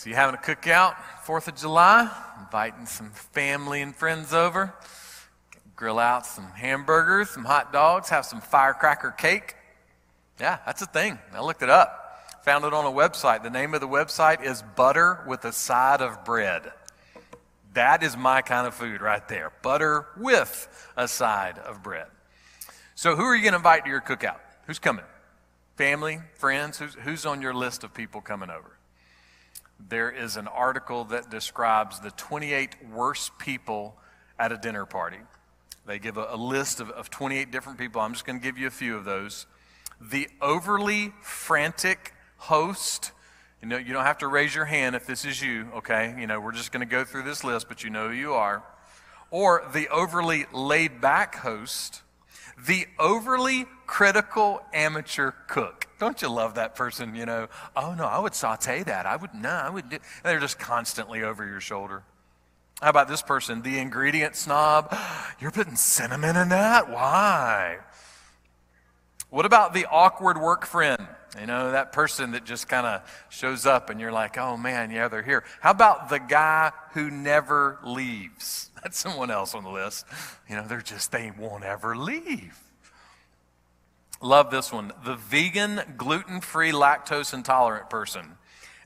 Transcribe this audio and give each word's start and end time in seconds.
So 0.00 0.08
you 0.08 0.16
having 0.16 0.34
a 0.34 0.38
cookout, 0.38 0.94
4th 1.26 1.48
of 1.48 1.56
July, 1.56 2.10
inviting 2.40 2.86
some 2.86 3.10
family 3.10 3.82
and 3.82 3.94
friends 3.94 4.32
over, 4.32 4.72
grill 5.76 5.98
out 5.98 6.24
some 6.24 6.46
hamburgers, 6.52 7.28
some 7.28 7.44
hot 7.44 7.70
dogs, 7.70 8.08
have 8.08 8.24
some 8.24 8.40
firecracker 8.40 9.10
cake. 9.10 9.56
Yeah, 10.40 10.56
that's 10.64 10.80
a 10.80 10.86
thing. 10.86 11.18
I 11.34 11.42
looked 11.42 11.60
it 11.60 11.68
up. 11.68 12.18
Found 12.44 12.64
it 12.64 12.72
on 12.72 12.86
a 12.86 12.90
website. 12.90 13.42
The 13.42 13.50
name 13.50 13.74
of 13.74 13.82
the 13.82 13.88
website 13.88 14.42
is 14.42 14.64
Butter 14.74 15.22
with 15.26 15.44
a 15.44 15.52
Side 15.52 16.00
of 16.00 16.24
Bread. 16.24 16.72
That 17.74 18.02
is 18.02 18.16
my 18.16 18.40
kind 18.40 18.66
of 18.66 18.72
food 18.72 19.02
right 19.02 19.28
there. 19.28 19.52
Butter 19.60 20.06
with 20.16 20.88
a 20.96 21.08
side 21.08 21.58
of 21.58 21.82
bread. 21.82 22.06
So, 22.94 23.16
who 23.16 23.24
are 23.24 23.36
you 23.36 23.42
going 23.42 23.52
to 23.52 23.58
invite 23.58 23.84
to 23.84 23.90
your 23.90 24.00
cookout? 24.00 24.40
Who's 24.66 24.78
coming? 24.78 25.04
Family, 25.76 26.20
friends? 26.36 26.78
Who's, 26.78 26.94
who's 26.94 27.26
on 27.26 27.42
your 27.42 27.52
list 27.52 27.84
of 27.84 27.92
people 27.92 28.22
coming 28.22 28.48
over? 28.48 28.78
There 29.88 30.10
is 30.10 30.36
an 30.36 30.48
article 30.48 31.04
that 31.06 31.30
describes 31.30 32.00
the 32.00 32.10
28 32.12 32.76
worst 32.92 33.38
people 33.38 33.96
at 34.38 34.52
a 34.52 34.56
dinner 34.56 34.86
party. 34.86 35.18
They 35.86 35.98
give 35.98 36.16
a, 36.16 36.28
a 36.30 36.36
list 36.36 36.80
of, 36.80 36.90
of 36.90 37.10
28 37.10 37.50
different 37.50 37.78
people. 37.78 38.00
I'm 38.00 38.12
just 38.12 38.24
going 38.24 38.38
to 38.38 38.42
give 38.42 38.58
you 38.58 38.66
a 38.66 38.70
few 38.70 38.96
of 38.96 39.04
those. 39.04 39.46
The 40.00 40.28
overly 40.40 41.12
frantic 41.20 42.14
host. 42.36 43.12
You 43.60 43.68
know, 43.68 43.76
you 43.76 43.92
don't 43.92 44.04
have 44.04 44.18
to 44.18 44.28
raise 44.28 44.54
your 44.54 44.64
hand 44.64 44.96
if 44.96 45.06
this 45.06 45.24
is 45.24 45.42
you, 45.42 45.68
okay? 45.76 46.14
You 46.18 46.26
know, 46.26 46.40
we're 46.40 46.52
just 46.52 46.72
going 46.72 46.86
to 46.86 46.90
go 46.90 47.04
through 47.04 47.24
this 47.24 47.44
list, 47.44 47.68
but 47.68 47.84
you 47.84 47.90
know 47.90 48.08
who 48.08 48.14
you 48.14 48.32
are. 48.32 48.62
Or 49.30 49.68
the 49.72 49.88
overly 49.88 50.46
laid 50.52 51.00
back 51.00 51.36
host. 51.36 52.02
The 52.66 52.86
overly 52.98 53.66
critical 53.86 54.62
amateur 54.72 55.32
cook. 55.48 55.86
Don't 55.98 56.20
you 56.22 56.28
love 56.28 56.54
that 56.54 56.74
person? 56.74 57.14
You 57.14 57.26
know, 57.26 57.48
oh 57.74 57.94
no, 57.94 58.04
I 58.04 58.18
would 58.18 58.34
saute 58.34 58.82
that. 58.84 59.06
I 59.06 59.16
would, 59.16 59.34
no, 59.34 59.50
I 59.50 59.68
would 59.70 59.88
do. 59.90 59.98
they're 60.22 60.40
just 60.40 60.58
constantly 60.58 61.22
over 61.22 61.46
your 61.46 61.60
shoulder. 61.60 62.02
How 62.80 62.88
about 62.88 63.08
this 63.08 63.20
person, 63.20 63.62
the 63.62 63.78
ingredient 63.78 64.36
snob? 64.36 64.96
You're 65.40 65.50
putting 65.50 65.76
cinnamon 65.76 66.36
in 66.36 66.48
that? 66.48 66.90
Why? 66.90 67.78
What 69.28 69.46
about 69.46 69.74
the 69.74 69.86
awkward 69.86 70.40
work 70.40 70.66
friend? 70.66 71.06
You 71.38 71.46
know, 71.46 71.70
that 71.70 71.92
person 71.92 72.32
that 72.32 72.44
just 72.44 72.68
kind 72.68 72.86
of 72.86 73.02
shows 73.28 73.64
up 73.64 73.88
and 73.88 74.00
you're 74.00 74.10
like, 74.10 74.36
oh 74.36 74.56
man, 74.56 74.90
yeah, 74.90 75.06
they're 75.06 75.22
here. 75.22 75.44
How 75.60 75.70
about 75.70 76.08
the 76.08 76.18
guy 76.18 76.72
who 76.94 77.08
never 77.08 77.78
leaves? 77.84 78.69
That's 78.82 78.98
someone 78.98 79.30
else 79.30 79.54
on 79.54 79.64
the 79.64 79.70
list. 79.70 80.06
You 80.48 80.56
know, 80.56 80.66
they're 80.66 80.80
just, 80.80 81.12
they 81.12 81.32
won't 81.38 81.64
ever 81.64 81.96
leave. 81.96 82.58
Love 84.22 84.50
this 84.50 84.72
one. 84.72 84.92
The 85.04 85.16
vegan, 85.16 85.80
gluten 85.96 86.40
free, 86.40 86.72
lactose 86.72 87.32
intolerant 87.32 87.88
person. 87.88 88.36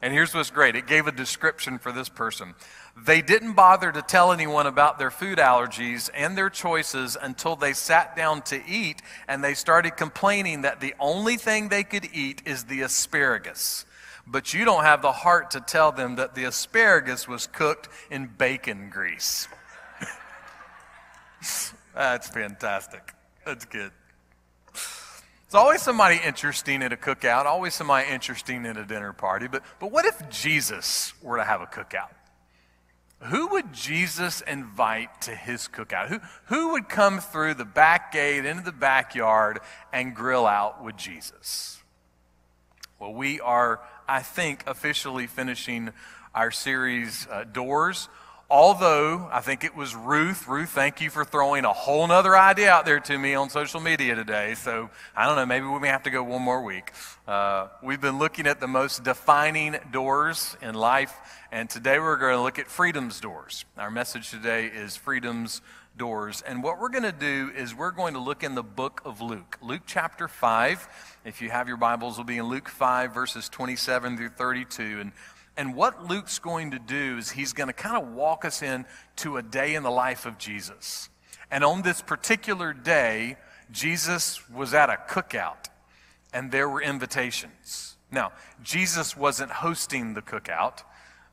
And 0.01 0.13
here's 0.13 0.35
what's 0.35 0.51
great 0.51 0.77
it 0.77 0.87
gave 0.87 1.07
a 1.07 1.13
description 1.13 1.79
for 1.79 1.91
this 1.91 2.09
person. 2.09 2.55
They 2.97 3.23
didn't 3.23 3.55
bother 3.55 3.91
to 3.91 4.03
tell 4.03 4.33
anyone 4.33 4.67
about 4.67 4.99
their 4.99 5.11
food 5.11 5.39
allergies 5.39 6.11
and 6.15 6.37
their 6.37 6.51
choices 6.51 7.17
until 7.21 7.57
they 7.57 7.73
sat 7.73 8.15
down 8.15 8.43
to 8.43 8.63
eat 8.69 9.03
and 9.27 9.43
they 9.43 9.55
started 9.55 9.97
complaining 9.97 10.63
that 10.63 10.81
the 10.81 10.95
only 11.01 11.37
thing 11.37 11.69
they 11.69 11.83
could 11.83 12.07
eat 12.13 12.43
is 12.45 12.65
the 12.65 12.83
asparagus. 12.83 13.87
But 14.27 14.55
you 14.55 14.65
don't 14.65 14.85
have 14.85 15.03
the 15.03 15.13
heart 15.13 15.51
to 15.53 15.61
tell 15.61 15.91
them 15.91 16.17
that 16.17 16.35
the 16.35 16.45
asparagus 16.45 17.27
was 17.27 17.47
cooked 17.47 17.89
in 18.11 18.27
bacon 18.27 18.91
grease. 18.91 19.49
That's 21.95 22.29
fantastic. 22.29 23.13
That's 23.45 23.65
good. 23.65 23.91
It's 24.75 25.55
always 25.55 25.83
somebody 25.83 26.19
interesting 26.25 26.83
at 26.83 26.93
a 26.93 26.97
cookout, 26.97 27.45
always 27.47 27.75
somebody 27.75 28.09
interesting 28.11 28.67
at 28.67 28.77
a 28.77 28.85
dinner 28.85 29.13
party. 29.13 29.47
But, 29.47 29.63
but 29.79 29.93
what 29.93 30.05
if 30.05 30.29
Jesus 30.29 31.15
were 31.23 31.37
to 31.37 31.45
have 31.45 31.61
a 31.61 31.67
cookout? 31.67 32.11
Who 33.21 33.47
would 33.53 33.73
Jesus 33.73 34.41
invite 34.41 35.23
to 35.23 35.31
his 35.35 35.69
cookout? 35.69 36.09
Who, 36.09 36.19
who 36.47 36.73
would 36.73 36.89
come 36.89 37.21
through 37.21 37.55
the 37.55 37.65
back 37.65 38.13
gate 38.13 38.45
into 38.45 38.65
the 38.65 38.73
backyard 38.73 39.61
and 39.93 40.15
grill 40.15 40.47
out 40.47 40.85
with 40.85 40.97
Jesus? 40.97 41.83
Well, 42.99 43.15
we 43.15 43.41
are, 43.41 43.81
I 44.09 44.23
think, 44.23 44.65
officially 44.67 45.27
finishing 45.27 45.93
our 46.35 46.51
series, 46.51 47.29
uh, 47.31 47.45
Doors 47.45 48.09
Although 48.55 49.29
I 49.33 49.41
think 49.41 49.65
it 49.65 49.75
was 49.75 49.97
Ruth. 49.97 50.47
Ruth, 50.47 50.71
thank 50.71 51.01
you 51.01 51.11
for 51.11 51.25
throwing 51.25 51.65
a 51.65 51.73
whole 51.73 52.07
nother 52.07 52.37
idea 52.37 52.71
out 52.71 52.85
there 52.85 53.01
to 53.01 53.19
me 53.19 53.35
on 53.35 53.51
social 53.51 53.81
media 53.81 54.15
today. 54.15 54.55
So 54.55 54.91
I 55.17 55.27
don't 55.27 55.35
know, 55.35 55.45
maybe 55.45 55.67
we 55.67 55.81
may 55.81 55.89
have 55.89 56.05
to 56.05 56.11
go 56.11 56.23
one 56.23 56.41
more 56.41 56.63
week. 56.63 56.93
Uh, 57.27 57.67
we've 57.83 58.01
been 58.01 58.21
looking 58.21 58.47
at 58.47 58.61
the 58.61 58.69
most 58.69 59.03
defining 59.03 59.75
doors 59.91 60.57
in 60.63 60.77
life, 60.77 61.17
and 61.51 61.69
today 61.69 61.99
we're 61.99 62.17
going 62.17 62.37
to 62.37 62.43
look 62.43 62.61
at 62.61 62.69
freedom's 62.69 63.19
doors. 63.19 63.65
Our 63.77 63.91
message 63.91 64.31
today 64.31 64.67
is 64.67 64.95
freedom's 64.95 65.61
doors. 65.97 66.41
And 66.47 66.63
what 66.63 66.81
we're 66.81 66.91
going 66.91 67.03
to 67.03 67.11
do 67.11 67.51
is 67.57 67.75
we're 67.75 67.91
going 67.91 68.15
to 68.15 68.21
look 68.21 68.45
in 68.45 68.55
the 68.55 68.63
book 68.63 69.03
of 69.05 69.21
Luke, 69.21 69.59
Luke 69.63 69.83
chapter 69.85 70.29
5. 70.29 70.89
If 71.25 71.43
you 71.43 71.51
have 71.51 71.67
your 71.67 71.77
Bibles, 71.77 72.19
will 72.19 72.25
be 72.25 72.39
in 72.39 72.45
Luke 72.45 72.69
5, 72.69 73.13
verses 73.13 73.49
27 73.49 74.17
through 74.17 74.29
32. 74.29 75.01
And 75.01 75.13
and 75.57 75.75
what 75.75 76.09
Luke's 76.09 76.39
going 76.39 76.73
to 76.73 76.79
do 76.79 77.19
is 77.19 77.31
he's 77.31 77.53
going 77.53 77.69
to 77.69 77.73
kind 77.73 77.97
of 77.97 78.13
walk 78.13 78.45
us 78.45 78.63
in 78.63 78.85
to 79.17 79.37
a 79.37 79.43
day 79.43 79.75
in 79.75 79.83
the 79.83 79.91
life 79.91 80.27
of 80.27 80.39
Jesus. 80.39 81.09
And 81.51 81.63
on 81.63 81.83
this 81.83 82.03
particular 82.03 82.73
day, 82.73 83.37
Jesus 83.71 84.49
was 84.51 84.75
at 84.75 84.91
a 84.91 84.99
cookout 85.09 85.69
and 86.33 86.51
there 86.51 86.69
were 86.69 86.83
invitations. 86.83 87.97
Now, 88.11 88.33
Jesus 88.63 89.17
wasn't 89.17 89.51
hosting 89.51 90.15
the 90.15 90.23
cookout, 90.23 90.83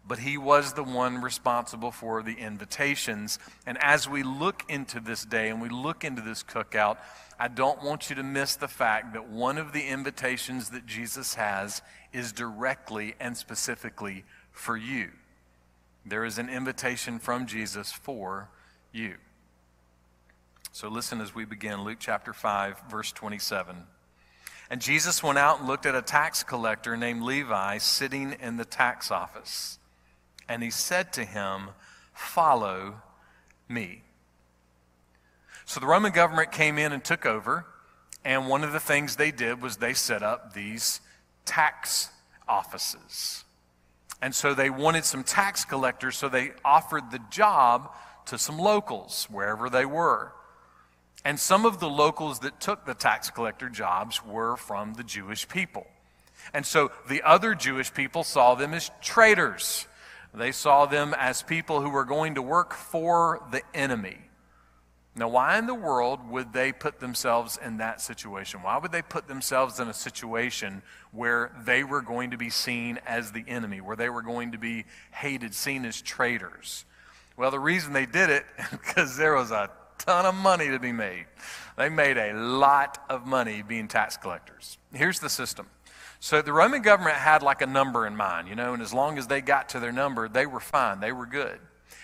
but 0.07 0.19
he 0.19 0.37
was 0.37 0.73
the 0.73 0.83
one 0.83 1.21
responsible 1.21 1.91
for 1.91 2.21
the 2.23 2.33
invitations. 2.33 3.39
And 3.65 3.77
as 3.81 4.07
we 4.07 4.23
look 4.23 4.63
into 4.69 4.99
this 4.99 5.25
day 5.25 5.49
and 5.49 5.61
we 5.61 5.69
look 5.69 6.03
into 6.03 6.21
this 6.21 6.43
cookout, 6.43 6.97
I 7.39 7.47
don't 7.47 7.83
want 7.83 8.09
you 8.09 8.15
to 8.15 8.23
miss 8.23 8.55
the 8.55 8.67
fact 8.67 9.13
that 9.13 9.27
one 9.27 9.57
of 9.57 9.73
the 9.73 9.87
invitations 9.87 10.69
that 10.69 10.85
Jesus 10.85 11.35
has 11.35 11.81
is 12.13 12.31
directly 12.31 13.15
and 13.19 13.37
specifically 13.37 14.23
for 14.51 14.75
you. 14.75 15.09
There 16.05 16.25
is 16.25 16.37
an 16.37 16.49
invitation 16.49 17.19
from 17.19 17.45
Jesus 17.45 17.91
for 17.91 18.49
you. 18.91 19.15
So 20.71 20.87
listen 20.87 21.21
as 21.21 21.35
we 21.35 21.45
begin 21.45 21.83
Luke 21.83 21.97
chapter 21.99 22.33
5, 22.33 22.83
verse 22.89 23.11
27. 23.11 23.75
And 24.69 24.81
Jesus 24.81 25.21
went 25.21 25.37
out 25.37 25.59
and 25.59 25.67
looked 25.67 25.85
at 25.85 25.95
a 25.95 26.01
tax 26.01 26.43
collector 26.43 26.95
named 26.95 27.23
Levi 27.23 27.77
sitting 27.77 28.35
in 28.41 28.55
the 28.55 28.65
tax 28.65 29.11
office. 29.11 29.79
And 30.47 30.63
he 30.63 30.71
said 30.71 31.11
to 31.13 31.25
him, 31.25 31.69
Follow 32.13 33.01
me. 33.67 34.03
So 35.65 35.79
the 35.79 35.87
Roman 35.87 36.11
government 36.11 36.51
came 36.51 36.77
in 36.77 36.93
and 36.93 37.03
took 37.03 37.25
over. 37.25 37.65
And 38.23 38.47
one 38.47 38.63
of 38.63 38.71
the 38.71 38.79
things 38.79 39.15
they 39.15 39.31
did 39.31 39.61
was 39.61 39.77
they 39.77 39.93
set 39.93 40.23
up 40.23 40.53
these 40.53 41.01
tax 41.45 42.09
offices. 42.47 43.43
And 44.21 44.35
so 44.35 44.53
they 44.53 44.69
wanted 44.69 45.05
some 45.05 45.23
tax 45.23 45.65
collectors, 45.65 46.17
so 46.17 46.29
they 46.29 46.51
offered 46.63 47.11
the 47.11 47.19
job 47.29 47.91
to 48.27 48.37
some 48.37 48.59
locals, 48.59 49.27
wherever 49.31 49.69
they 49.69 49.85
were. 49.85 50.31
And 51.25 51.39
some 51.39 51.65
of 51.65 51.79
the 51.79 51.89
locals 51.89 52.39
that 52.39 52.59
took 52.59 52.85
the 52.85 52.93
tax 52.93 53.29
collector 53.29 53.69
jobs 53.69 54.23
were 54.25 54.57
from 54.57 54.93
the 54.93 55.03
Jewish 55.03 55.47
people. 55.47 55.87
And 56.53 56.65
so 56.65 56.91
the 57.07 57.21
other 57.23 57.55
Jewish 57.55 57.93
people 57.93 58.23
saw 58.23 58.55
them 58.55 58.73
as 58.73 58.91
traitors. 59.01 59.87
They 60.33 60.51
saw 60.51 60.85
them 60.85 61.13
as 61.17 61.43
people 61.43 61.81
who 61.81 61.89
were 61.89 62.05
going 62.05 62.35
to 62.35 62.41
work 62.41 62.73
for 62.73 63.43
the 63.51 63.61
enemy. 63.73 64.17
Now, 65.13 65.27
why 65.27 65.57
in 65.57 65.67
the 65.67 65.75
world 65.75 66.29
would 66.29 66.53
they 66.53 66.71
put 66.71 67.01
themselves 67.01 67.59
in 67.61 67.77
that 67.77 67.99
situation? 67.99 68.63
Why 68.63 68.77
would 68.77 68.93
they 68.93 69.01
put 69.01 69.27
themselves 69.27 69.79
in 69.79 69.89
a 69.89 69.93
situation 69.93 70.81
where 71.11 71.51
they 71.65 71.83
were 71.83 72.01
going 72.01 72.31
to 72.31 72.37
be 72.37 72.49
seen 72.49 72.97
as 73.05 73.33
the 73.33 73.43
enemy, 73.45 73.81
where 73.81 73.97
they 73.97 74.09
were 74.09 74.21
going 74.21 74.53
to 74.53 74.57
be 74.57 74.85
hated, 75.11 75.53
seen 75.53 75.83
as 75.83 76.01
traitors? 76.01 76.85
Well, 77.35 77.51
the 77.51 77.59
reason 77.59 77.91
they 77.91 78.05
did 78.05 78.29
it 78.29 78.45
because 78.71 79.17
there 79.17 79.35
was 79.35 79.51
a 79.51 79.69
ton 79.97 80.25
of 80.25 80.33
money 80.33 80.69
to 80.69 80.79
be 80.79 80.93
made. 80.93 81.25
They 81.77 81.89
made 81.89 82.17
a 82.17 82.33
lot 82.33 83.03
of 83.09 83.25
money 83.25 83.63
being 83.63 83.89
tax 83.89 84.15
collectors. 84.15 84.77
Here's 84.93 85.19
the 85.19 85.29
system. 85.29 85.67
So 86.21 86.41
the 86.41 86.53
Roman 86.53 86.81
government 86.81 87.17
had 87.17 87.43
like 87.43 87.61
a 87.61 87.65
number 87.65 88.05
in 88.07 88.15
mind, 88.15 88.47
you 88.47 88.55
know, 88.55 88.73
and 88.73 88.81
as 88.81 88.93
long 88.93 89.17
as 89.17 89.27
they 89.27 89.41
got 89.41 89.69
to 89.69 89.79
their 89.79 89.91
number, 89.91 90.29
they 90.29 90.45
were 90.45 90.59
fine, 90.59 90.99
they 90.99 91.11
were 91.11 91.25
good. 91.25 91.59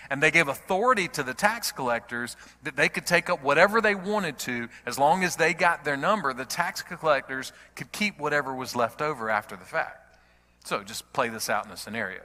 And 0.10 0.22
they 0.22 0.32
gave 0.32 0.48
authority 0.48 1.08
to 1.10 1.24
the 1.24 1.34
tax 1.34 1.72
collectors 1.72 2.38
that 2.64 2.76
they 2.76 2.90
could 2.90 3.06
take 3.06 3.30
up 3.30 3.44
whatever 3.44 3.82
they 3.82 3.96
wanted 3.96 4.40
to 4.40 4.70
as 4.86 4.98
long 4.98 5.24
as 5.24 5.36
they 5.36 5.54
got 5.54 5.84
their 5.84 5.98
number. 5.98 6.34
The 6.34 6.46
tax 6.46 6.82
collectors 6.82 7.52
could 7.76 7.92
keep 7.92 8.20
whatever 8.20 8.56
was 8.56 8.76
left 8.76 9.02
over 9.02 9.30
after 9.30 9.56
the 9.56 9.66
fact. 9.66 10.18
So 10.66 10.84
just 10.84 11.12
play 11.14 11.30
this 11.30 11.50
out 11.50 11.66
in 11.66 11.72
a 11.72 11.78
scenario. 11.78 12.22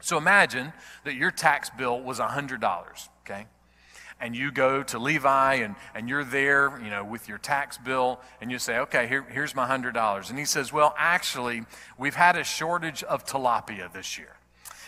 So 0.00 0.16
imagine 0.16 0.72
that 1.04 1.14
your 1.14 1.30
tax 1.30 1.70
bill 1.70 2.00
was 2.00 2.18
$100, 2.18 3.08
okay? 3.24 3.46
and 4.20 4.36
you 4.36 4.52
go 4.52 4.82
to 4.82 4.98
Levi 4.98 5.54
and, 5.54 5.74
and 5.94 6.08
you're 6.08 6.24
there, 6.24 6.78
you 6.84 6.90
know, 6.90 7.02
with 7.02 7.28
your 7.28 7.38
tax 7.38 7.78
bill, 7.78 8.20
and 8.40 8.50
you 8.50 8.58
say, 8.58 8.78
okay, 8.78 9.06
here, 9.08 9.22
here's 9.22 9.54
my 9.54 9.66
$100. 9.66 10.30
And 10.30 10.38
he 10.38 10.44
says, 10.44 10.72
well, 10.72 10.94
actually, 10.98 11.62
we've 11.98 12.14
had 12.14 12.36
a 12.36 12.44
shortage 12.44 13.02
of 13.02 13.24
tilapia 13.24 13.90
this 13.92 14.18
year. 14.18 14.36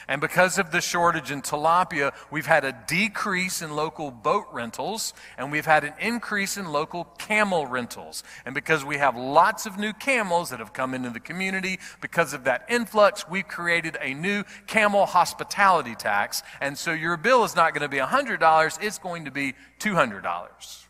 And 0.08 0.20
because 0.20 0.58
of 0.58 0.70
the 0.70 0.81
shortage 0.81 1.31
in 1.31 1.43
tilapia, 1.43 2.12
we've 2.31 2.46
had 2.46 2.64
a 2.64 2.72
decrease 2.87 3.62
in 3.62 3.75
local 3.75 4.10
boat 4.10 4.46
rentals 4.52 5.14
and 5.38 5.52
we've 5.52 5.66
had 5.66 5.84
an 5.84 5.94
increase 6.00 6.56
in 6.56 6.66
local 6.66 7.04
camel 7.19 7.66
rentals. 7.66 8.25
And 8.44 8.54
because 8.54 8.84
we 8.84 8.99
have 8.99 9.16
lots 9.16 9.66
of 9.66 9.78
new 9.78 9.93
camels 9.93 10.50
that 10.50 10.58
have 10.58 10.72
come 10.72 10.94
into 10.94 11.10
the 11.10 11.20
community, 11.20 11.78
because 12.00 12.32
of 12.32 12.44
that 12.44 12.66
influx, 12.69 13.28
we've 13.28 13.49
created 13.49 13.96
a 14.00 14.14
new 14.14 14.44
camel 14.66 15.06
hospitality 15.06 15.94
tax. 15.94 16.43
And 16.60 16.76
so 16.76 16.93
your 16.93 17.16
bill 17.16 17.44
is 17.44 17.55
not 17.56 17.75
going 17.75 17.82
to 17.82 17.88
be 17.88 17.98
$100, 18.02 18.78
it's 18.82 18.98
going 18.98 19.25
to 19.25 19.31
be 19.31 19.55
$200. 19.81 20.87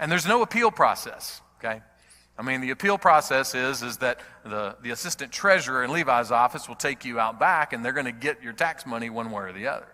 And 0.00 0.10
there's 0.10 0.26
no 0.26 0.42
appeal 0.42 0.70
process, 0.70 1.40
okay? 1.58 1.80
I 2.36 2.42
mean, 2.42 2.60
the 2.60 2.70
appeal 2.70 2.98
process 2.98 3.54
is, 3.54 3.82
is 3.82 3.98
that 3.98 4.18
the, 4.44 4.76
the 4.82 4.90
assistant 4.90 5.30
treasurer 5.30 5.84
in 5.84 5.92
Levi's 5.92 6.32
office 6.32 6.68
will 6.68 6.74
take 6.74 7.04
you 7.04 7.20
out 7.20 7.38
back 7.38 7.72
and 7.72 7.84
they're 7.84 7.92
going 7.92 8.06
to 8.06 8.12
get 8.12 8.42
your 8.42 8.52
tax 8.52 8.84
money 8.86 9.08
one 9.08 9.30
way 9.30 9.44
or 9.44 9.52
the 9.52 9.68
other. 9.68 9.86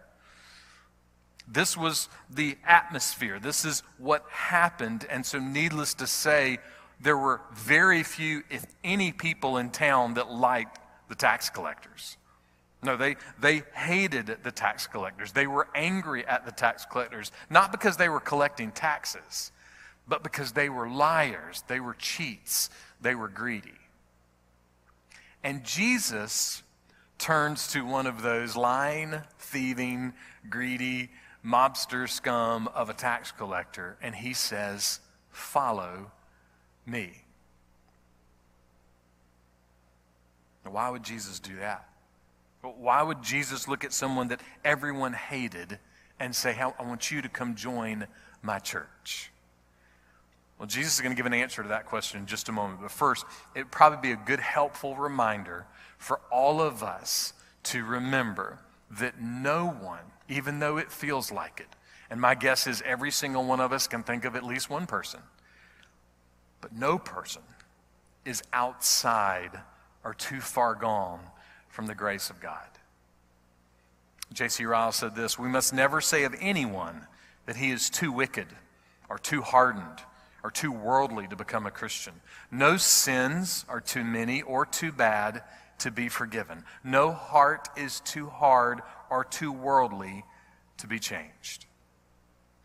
This 1.47 1.77
was 1.77 2.09
the 2.31 2.57
atmosphere. 2.65 3.39
This 3.41 3.65
is 3.65 3.83
what 3.99 4.25
happened. 4.31 5.07
And 5.11 5.27
so, 5.27 5.39
needless 5.39 5.95
to 5.95 6.07
say, 6.07 6.59
there 7.01 7.17
were 7.17 7.41
very 7.53 8.03
few, 8.03 8.45
if 8.49 8.65
any, 8.85 9.11
people 9.11 9.57
in 9.57 9.71
town 9.71 10.15
that 10.15 10.31
liked 10.31 10.79
the 11.09 11.15
tax 11.15 11.51
collectors. 11.51 12.17
No, 12.83 12.97
they, 12.97 13.17
they 13.39 13.63
hated 13.75 14.39
the 14.43 14.53
tax 14.53 14.87
collectors. 14.87 15.33
They 15.33 15.47
were 15.47 15.69
angry 15.75 16.27
at 16.27 16.47
the 16.47 16.53
tax 16.53 16.87
collectors, 16.87 17.33
not 17.51 17.73
because 17.73 17.97
they 17.97 18.09
were 18.09 18.21
collecting 18.21 18.71
taxes 18.71 19.53
but 20.11 20.25
because 20.25 20.53
they 20.53 20.69
were 20.69 20.89
liars, 20.89 21.63
they 21.69 21.79
were 21.79 21.95
cheats, 21.95 22.69
they 23.01 23.15
were 23.15 23.29
greedy. 23.29 23.79
And 25.45 25.65
Jesus 25.65 26.65
turns 27.17 27.69
to 27.69 27.87
one 27.87 28.09
of 28.09 28.21
those 28.21 28.57
lying, 28.57 29.15
thieving, 29.39 30.13
greedy, 30.51 31.11
mobster 31.47 32.09
scum 32.09 32.69
of 32.75 32.91
a 32.91 32.93
tax 32.93 33.31
collector, 33.31 33.97
and 34.03 34.15
he 34.15 34.35
says, 34.35 34.99
Follow 35.31 36.11
me. 36.85 37.23
Now, 40.65 40.73
why 40.73 40.91
would 40.91 41.05
Jesus 41.05 41.39
do 41.39 41.55
that? 41.57 41.89
Why 42.63 43.01
would 43.01 43.23
Jesus 43.23 43.69
look 43.69 43.85
at 43.85 43.93
someone 43.93 44.29
that 44.29 44.41
everyone 44.65 45.13
hated 45.13 45.79
and 46.19 46.35
say, 46.35 46.59
I 46.59 46.83
want 46.83 47.13
you 47.13 47.23
to 47.23 47.29
come 47.29 47.55
join 47.55 48.07
my 48.43 48.59
church? 48.59 49.31
Well, 50.61 50.67
Jesus 50.67 50.97
is 50.97 51.01
going 51.01 51.13
to 51.13 51.17
give 51.17 51.25
an 51.25 51.33
answer 51.33 51.63
to 51.63 51.71
that 51.71 51.87
question 51.87 52.21
in 52.21 52.27
just 52.27 52.51
a 52.51 52.53
moment. 52.53 52.83
But 52.83 52.91
first, 52.91 53.25
it 53.55 53.61
would 53.61 53.71
probably 53.71 54.11
be 54.11 54.13
a 54.13 54.27
good, 54.27 54.41
helpful 54.41 54.95
reminder 54.95 55.65
for 55.97 56.21
all 56.31 56.61
of 56.61 56.83
us 56.83 57.33
to 57.63 57.83
remember 57.83 58.59
that 58.91 59.19
no 59.19 59.67
one, 59.67 60.05
even 60.29 60.59
though 60.59 60.77
it 60.77 60.93
feels 60.93 61.33
like 61.33 61.61
it, 61.61 61.77
and 62.11 62.21
my 62.21 62.35
guess 62.35 62.67
is 62.67 62.83
every 62.85 63.11
single 63.11 63.43
one 63.43 63.59
of 63.59 63.73
us 63.73 63.87
can 63.87 64.03
think 64.03 64.27
of 64.27 64.37
at 64.37 64.45
least 64.45 64.69
one 64.69 64.87
person, 64.87 65.21
but 66.61 66.77
no 66.77 66.99
person 66.99 67.43
is 68.27 68.43
outside 68.53 69.59
or 70.05 70.13
too 70.13 70.41
far 70.43 70.75
gone 70.75 71.21
from 71.71 71.87
the 71.87 71.95
grace 71.95 72.29
of 72.29 72.39
God. 72.39 72.69
J.C. 74.35 74.67
Ryle 74.67 74.93
said 74.93 75.15
this 75.17 75.39
We 75.39 75.49
must 75.49 75.73
never 75.73 76.03
say 76.03 76.25
of 76.25 76.35
anyone 76.39 77.07
that 77.47 77.57
he 77.57 77.71
is 77.71 77.89
too 77.89 78.13
wicked 78.13 78.49
or 79.09 79.19
too 79.19 79.41
hardened 79.41 80.01
are 80.43 80.51
too 80.51 80.73
worldly 80.73 81.27
to 81.29 81.37
become 81.37 81.67
a 81.67 81.71
Christian. 81.71 82.15
No 82.51 82.77
sins 82.77 83.65
are 83.69 83.81
too 83.81 84.05
many 84.05 84.43
or 84.43 84.65
too 84.65 84.93
bad 84.93 85.43
to 85.79 85.91
be 85.91 86.09
forgiven. 86.09 86.65
No 86.85 87.13
heart 87.13 87.69
is 87.77 88.01
too 88.01 88.29
hard 88.29 88.81
or 89.11 89.25
too 89.25 89.53
worldly 89.53 90.25
to 90.79 90.87
be 90.87 90.99
changed. 90.99 91.67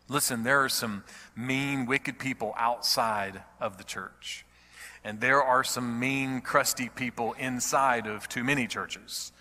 Listen, 0.08 0.44
there 0.44 0.62
are 0.62 0.68
some 0.68 1.02
mean, 1.34 1.86
wicked 1.86 2.18
people 2.18 2.54
outside 2.56 3.42
of 3.60 3.76
the 3.78 3.84
church. 3.84 4.46
And 5.02 5.20
there 5.20 5.42
are 5.42 5.64
some 5.64 5.98
mean, 5.98 6.40
crusty 6.40 6.88
people 6.88 7.32
inside 7.34 8.06
of 8.06 8.28
too 8.28 8.44
many 8.44 8.66
churches. 8.66 9.32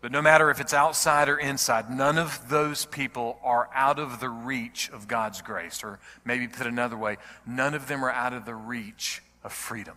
But 0.00 0.12
no 0.12 0.20
matter 0.22 0.50
if 0.50 0.60
it's 0.60 0.74
outside 0.74 1.28
or 1.28 1.38
inside, 1.38 1.90
none 1.90 2.18
of 2.18 2.48
those 2.48 2.84
people 2.84 3.38
are 3.42 3.68
out 3.74 3.98
of 3.98 4.20
the 4.20 4.28
reach 4.28 4.90
of 4.90 5.08
God's 5.08 5.42
grace. 5.42 5.82
Or 5.82 5.98
maybe 6.24 6.48
put 6.48 6.66
another 6.66 6.96
way, 6.96 7.16
none 7.46 7.74
of 7.74 7.88
them 7.88 8.04
are 8.04 8.10
out 8.10 8.32
of 8.32 8.44
the 8.44 8.54
reach 8.54 9.22
of 9.42 9.52
freedom. 9.52 9.96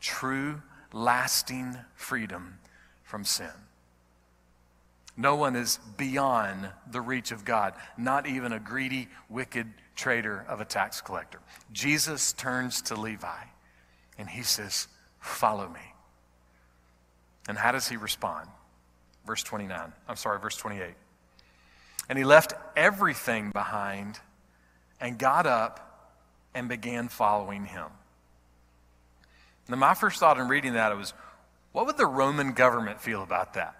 True, 0.00 0.62
lasting 0.92 1.76
freedom 1.94 2.58
from 3.02 3.24
sin. 3.24 3.50
No 5.16 5.36
one 5.36 5.56
is 5.56 5.78
beyond 5.96 6.70
the 6.90 7.00
reach 7.00 7.32
of 7.32 7.44
God, 7.44 7.74
not 7.98 8.26
even 8.26 8.52
a 8.52 8.60
greedy, 8.60 9.08
wicked 9.28 9.66
trader 9.96 10.44
of 10.48 10.60
a 10.60 10.64
tax 10.64 11.00
collector. 11.00 11.40
Jesus 11.72 12.32
turns 12.32 12.80
to 12.82 12.94
Levi 12.94 13.44
and 14.16 14.28
he 14.28 14.42
says, 14.42 14.88
Follow 15.20 15.68
me. 15.68 15.80
And 17.48 17.58
how 17.58 17.72
does 17.72 17.88
he 17.88 17.96
respond? 17.96 18.48
Verse 19.30 19.44
29. 19.44 19.92
I'm 20.08 20.16
sorry, 20.16 20.40
verse 20.40 20.56
28. 20.56 20.92
And 22.08 22.18
he 22.18 22.24
left 22.24 22.52
everything 22.74 23.52
behind 23.52 24.18
and 25.00 25.16
got 25.20 25.46
up 25.46 26.16
and 26.52 26.68
began 26.68 27.06
following 27.06 27.64
him. 27.64 27.86
Now, 29.68 29.76
my 29.76 29.94
first 29.94 30.18
thought 30.18 30.40
in 30.40 30.48
reading 30.48 30.72
that 30.72 30.96
was, 30.96 31.14
what 31.70 31.86
would 31.86 31.96
the 31.96 32.06
Roman 32.06 32.54
government 32.54 33.00
feel 33.00 33.22
about 33.22 33.54
that? 33.54 33.76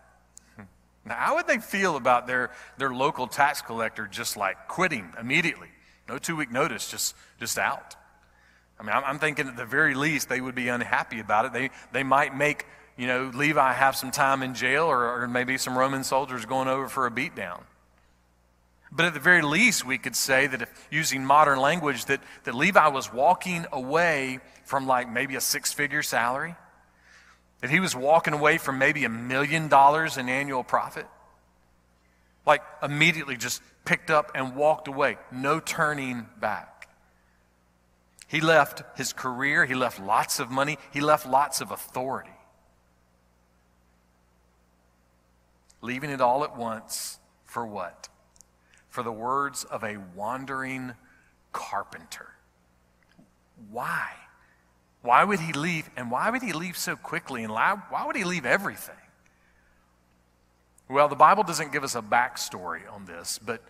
Now, 1.04 1.16
how 1.16 1.34
would 1.34 1.48
they 1.48 1.58
feel 1.58 1.96
about 1.96 2.28
their, 2.28 2.52
their 2.78 2.94
local 2.94 3.26
tax 3.26 3.60
collector 3.60 4.06
just 4.06 4.36
like 4.36 4.68
quitting 4.68 5.12
immediately? 5.18 5.70
No 6.08 6.18
two 6.18 6.36
week 6.36 6.52
notice, 6.52 6.88
just, 6.88 7.16
just 7.40 7.58
out. 7.58 7.96
I 8.78 8.84
mean, 8.84 8.92
I'm, 8.92 9.02
I'm 9.02 9.18
thinking 9.18 9.48
at 9.48 9.56
the 9.56 9.66
very 9.66 9.94
least 9.94 10.28
they 10.28 10.40
would 10.40 10.54
be 10.54 10.68
unhappy 10.68 11.18
about 11.18 11.46
it. 11.46 11.52
They, 11.52 11.70
they 11.90 12.04
might 12.04 12.36
make 12.36 12.66
you 13.00 13.06
know, 13.06 13.30
Levi 13.34 13.72
have 13.72 13.96
some 13.96 14.10
time 14.10 14.42
in 14.42 14.52
jail 14.52 14.84
or, 14.84 15.22
or 15.22 15.26
maybe 15.26 15.56
some 15.56 15.76
Roman 15.76 16.04
soldiers 16.04 16.44
going 16.44 16.68
over 16.68 16.86
for 16.86 17.06
a 17.06 17.10
beatdown. 17.10 17.62
But 18.92 19.06
at 19.06 19.14
the 19.14 19.20
very 19.20 19.40
least, 19.40 19.86
we 19.86 19.96
could 19.96 20.14
say 20.14 20.46
that 20.46 20.60
if 20.60 20.88
using 20.90 21.24
modern 21.24 21.58
language, 21.58 22.04
that, 22.04 22.20
that 22.44 22.54
Levi 22.54 22.88
was 22.88 23.10
walking 23.10 23.64
away 23.72 24.40
from 24.64 24.86
like 24.86 25.10
maybe 25.10 25.34
a 25.34 25.40
six 25.40 25.72
figure 25.72 26.02
salary, 26.02 26.54
that 27.62 27.70
he 27.70 27.80
was 27.80 27.96
walking 27.96 28.34
away 28.34 28.58
from 28.58 28.76
maybe 28.76 29.06
a 29.06 29.08
million 29.08 29.68
dollars 29.68 30.18
in 30.18 30.28
annual 30.28 30.62
profit. 30.62 31.06
Like 32.44 32.60
immediately 32.82 33.38
just 33.38 33.62
picked 33.86 34.10
up 34.10 34.30
and 34.34 34.54
walked 34.54 34.88
away, 34.88 35.16
no 35.32 35.58
turning 35.58 36.26
back. 36.38 36.90
He 38.28 38.42
left 38.42 38.82
his 38.98 39.14
career, 39.14 39.64
he 39.64 39.74
left 39.74 39.98
lots 39.98 40.38
of 40.38 40.50
money, 40.50 40.76
he 40.92 41.00
left 41.00 41.26
lots 41.26 41.62
of 41.62 41.70
authority. 41.70 42.28
Leaving 45.80 46.10
it 46.10 46.20
all 46.20 46.44
at 46.44 46.56
once 46.56 47.18
for 47.44 47.66
what? 47.66 48.08
For 48.88 49.02
the 49.02 49.12
words 49.12 49.64
of 49.64 49.84
a 49.84 49.98
wandering 50.14 50.94
carpenter. 51.52 52.28
Why? 53.70 54.08
Why 55.02 55.24
would 55.24 55.40
he 55.40 55.52
leave? 55.52 55.88
And 55.96 56.10
why 56.10 56.30
would 56.30 56.42
he 56.42 56.52
leave 56.52 56.76
so 56.76 56.96
quickly? 56.96 57.44
And 57.44 57.52
why, 57.52 58.04
would 58.06 58.16
he 58.16 58.24
leave 58.24 58.44
everything? 58.44 58.94
Well, 60.88 61.08
the 61.08 61.16
Bible 61.16 61.44
doesn't 61.44 61.72
give 61.72 61.84
us 61.84 61.94
a 61.94 62.02
backstory 62.02 62.80
on 62.92 63.04
this, 63.04 63.38
but, 63.38 63.62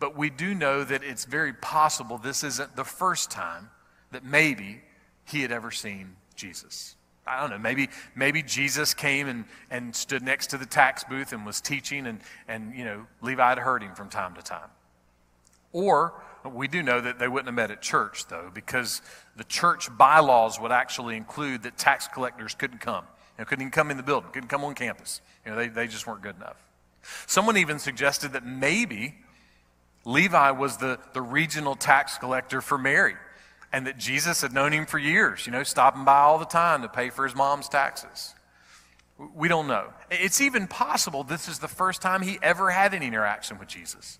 but 0.00 0.16
we 0.16 0.30
do 0.30 0.52
know 0.52 0.82
that 0.82 1.04
it's 1.04 1.24
very 1.24 1.52
possible 1.52 2.18
this 2.18 2.42
isn't 2.42 2.74
the 2.74 2.84
first 2.84 3.30
time 3.30 3.70
that 4.10 4.24
maybe 4.24 4.82
he 5.24 5.42
had 5.42 5.52
ever 5.52 5.70
seen 5.70 6.16
Jesus. 6.34 6.95
I 7.26 7.40
don't 7.40 7.50
know, 7.50 7.58
maybe, 7.58 7.88
maybe 8.14 8.42
Jesus 8.42 8.94
came 8.94 9.26
and, 9.26 9.44
and 9.70 9.94
stood 9.94 10.22
next 10.22 10.48
to 10.48 10.58
the 10.58 10.66
tax 10.66 11.02
booth 11.04 11.32
and 11.32 11.44
was 11.44 11.60
teaching, 11.60 12.06
and, 12.06 12.20
and 12.46 12.72
you 12.74 12.84
know, 12.84 13.06
Levi 13.20 13.48
had 13.48 13.58
heard 13.58 13.82
him 13.82 13.94
from 13.94 14.08
time 14.08 14.34
to 14.34 14.42
time. 14.42 14.68
Or 15.72 16.14
we 16.44 16.68
do 16.68 16.82
know 16.82 17.00
that 17.00 17.18
they 17.18 17.26
wouldn't 17.26 17.48
have 17.48 17.54
met 17.54 17.70
at 17.72 17.82
church, 17.82 18.26
though, 18.28 18.50
because 18.54 19.02
the 19.36 19.44
church 19.44 19.88
bylaws 19.96 20.60
would 20.60 20.70
actually 20.70 21.16
include 21.16 21.64
that 21.64 21.76
tax 21.76 22.06
collectors 22.06 22.54
couldn't 22.54 22.78
come. 22.78 23.04
You 23.36 23.42
know, 23.42 23.44
couldn't 23.46 23.62
even 23.62 23.72
come 23.72 23.90
in 23.90 23.96
the 23.96 24.02
building, 24.04 24.30
couldn't 24.32 24.48
come 24.48 24.64
on 24.64 24.74
campus. 24.74 25.20
You 25.44 25.50
know, 25.50 25.58
they, 25.58 25.68
they 25.68 25.88
just 25.88 26.06
weren't 26.06 26.22
good 26.22 26.36
enough. 26.36 26.56
Someone 27.26 27.56
even 27.56 27.78
suggested 27.78 28.32
that 28.34 28.46
maybe 28.46 29.16
Levi 30.04 30.52
was 30.52 30.76
the, 30.76 30.98
the 31.12 31.22
regional 31.22 31.74
tax 31.74 32.18
collector 32.18 32.60
for 32.60 32.78
Mary 32.78 33.16
and 33.72 33.86
that 33.86 33.98
Jesus 33.98 34.40
had 34.42 34.52
known 34.52 34.72
him 34.72 34.86
for 34.86 34.98
years, 34.98 35.46
you 35.46 35.52
know, 35.52 35.62
stopping 35.62 36.04
by 36.04 36.18
all 36.18 36.38
the 36.38 36.44
time 36.44 36.82
to 36.82 36.88
pay 36.88 37.10
for 37.10 37.24
his 37.24 37.34
mom's 37.34 37.68
taxes. 37.68 38.34
We 39.34 39.48
don't 39.48 39.66
know. 39.66 39.92
It's 40.10 40.40
even 40.40 40.66
possible 40.66 41.24
this 41.24 41.48
is 41.48 41.58
the 41.58 41.68
first 41.68 42.02
time 42.02 42.22
he 42.22 42.38
ever 42.42 42.70
had 42.70 42.94
any 42.94 43.06
interaction 43.06 43.58
with 43.58 43.68
Jesus. 43.68 44.18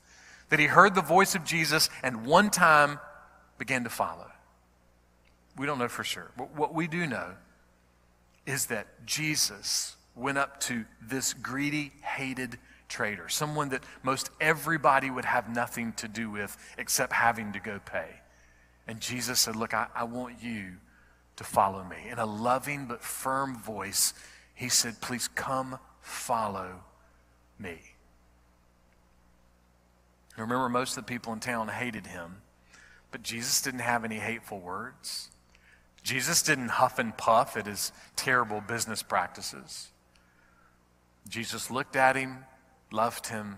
That 0.48 0.58
he 0.58 0.66
heard 0.66 0.94
the 0.94 1.02
voice 1.02 1.34
of 1.34 1.44
Jesus 1.44 1.90
and 2.02 2.26
one 2.26 2.50
time 2.50 2.98
began 3.58 3.84
to 3.84 3.90
follow. 3.90 4.30
We 5.56 5.66
don't 5.66 5.78
know 5.78 5.88
for 5.88 6.04
sure. 6.04 6.30
But 6.36 6.54
what 6.54 6.74
we 6.74 6.86
do 6.86 7.06
know 7.06 7.32
is 8.46 8.66
that 8.66 8.86
Jesus 9.04 9.96
went 10.14 10.38
up 10.38 10.60
to 10.60 10.84
this 11.02 11.34
greedy, 11.34 11.92
hated 12.02 12.58
traitor, 12.88 13.28
someone 13.28 13.70
that 13.70 13.82
most 14.02 14.30
everybody 14.40 15.10
would 15.10 15.24
have 15.24 15.48
nothing 15.48 15.92
to 15.94 16.08
do 16.08 16.30
with 16.30 16.56
except 16.78 17.12
having 17.12 17.52
to 17.52 17.60
go 17.60 17.80
pay. 17.84 18.20
And 18.86 19.00
Jesus 19.00 19.40
said, 19.40 19.56
Look, 19.56 19.74
I, 19.74 19.88
I 19.94 20.04
want 20.04 20.42
you 20.42 20.74
to 21.36 21.44
follow 21.44 21.84
me. 21.84 21.96
In 22.10 22.18
a 22.18 22.26
loving 22.26 22.86
but 22.86 23.02
firm 23.02 23.56
voice, 23.58 24.14
he 24.54 24.68
said, 24.68 25.00
Please 25.00 25.28
come 25.28 25.78
follow 26.00 26.80
me. 27.58 27.78
Remember, 30.36 30.68
most 30.68 30.96
of 30.96 31.06
the 31.06 31.08
people 31.08 31.32
in 31.32 31.40
town 31.40 31.68
hated 31.68 32.06
him, 32.06 32.36
but 33.10 33.22
Jesus 33.22 33.62
didn't 33.62 33.80
have 33.80 34.04
any 34.04 34.16
hateful 34.16 34.60
words. 34.60 35.30
Jesus 36.02 36.42
didn't 36.42 36.68
huff 36.68 36.98
and 36.98 37.16
puff 37.16 37.56
at 37.56 37.66
his 37.66 37.90
terrible 38.14 38.60
business 38.60 39.02
practices. 39.02 39.88
Jesus 41.28 41.70
looked 41.70 41.96
at 41.96 42.16
him, 42.16 42.44
loved 42.92 43.26
him, 43.26 43.56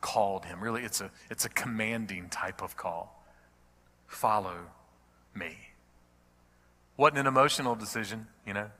called 0.00 0.46
him. 0.46 0.60
Really, 0.60 0.82
it's 0.82 1.00
a, 1.00 1.10
it's 1.30 1.44
a 1.44 1.48
commanding 1.50 2.28
type 2.28 2.62
of 2.62 2.76
call. 2.76 3.19
Follow 4.10 4.56
me. 5.36 5.56
Wasn't 6.96 7.16
an 7.16 7.28
emotional 7.28 7.76
decision, 7.76 8.26
you 8.44 8.52
know. 8.52 8.70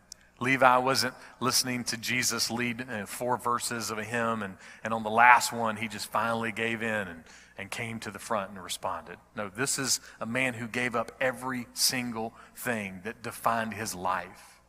Levi 0.41 0.79
wasn't 0.79 1.15
listening 1.39 1.85
to 1.85 1.97
Jesus 1.97 2.51
lead 2.51 2.85
uh, 2.91 3.07
four 3.07 3.37
verses 3.37 3.93
of 3.93 3.99
a 3.99 4.05
hymn, 4.05 4.43
and, 4.43 4.57
and 4.83 4.93
on 4.93 5.05
the 5.05 5.11
last 5.11 5.53
one, 5.53 5.77
he 5.77 5.87
just 5.87 6.11
finally 6.11 6.51
gave 6.51 6.83
in 6.83 7.09
and, 7.09 7.23
and 7.57 7.71
came 7.71 8.01
to 8.01 8.11
the 8.11 8.19
front 8.19 8.51
and 8.51 8.63
responded. 8.63 9.19
No, 9.37 9.49
this 9.49 9.79
is 9.79 10.01
a 10.21 10.27
man 10.27 10.55
who 10.55 10.67
gave 10.67 10.97
up 10.97 11.13
every 11.21 11.69
single 11.75 12.35
thing 12.57 13.01
that 13.05 13.23
defined 13.23 13.73
his 13.73 13.95
life, 13.95 14.61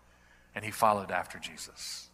and 0.53 0.63
he 0.63 0.69
followed 0.69 1.09
after 1.09 1.39
Jesus. 1.39 2.09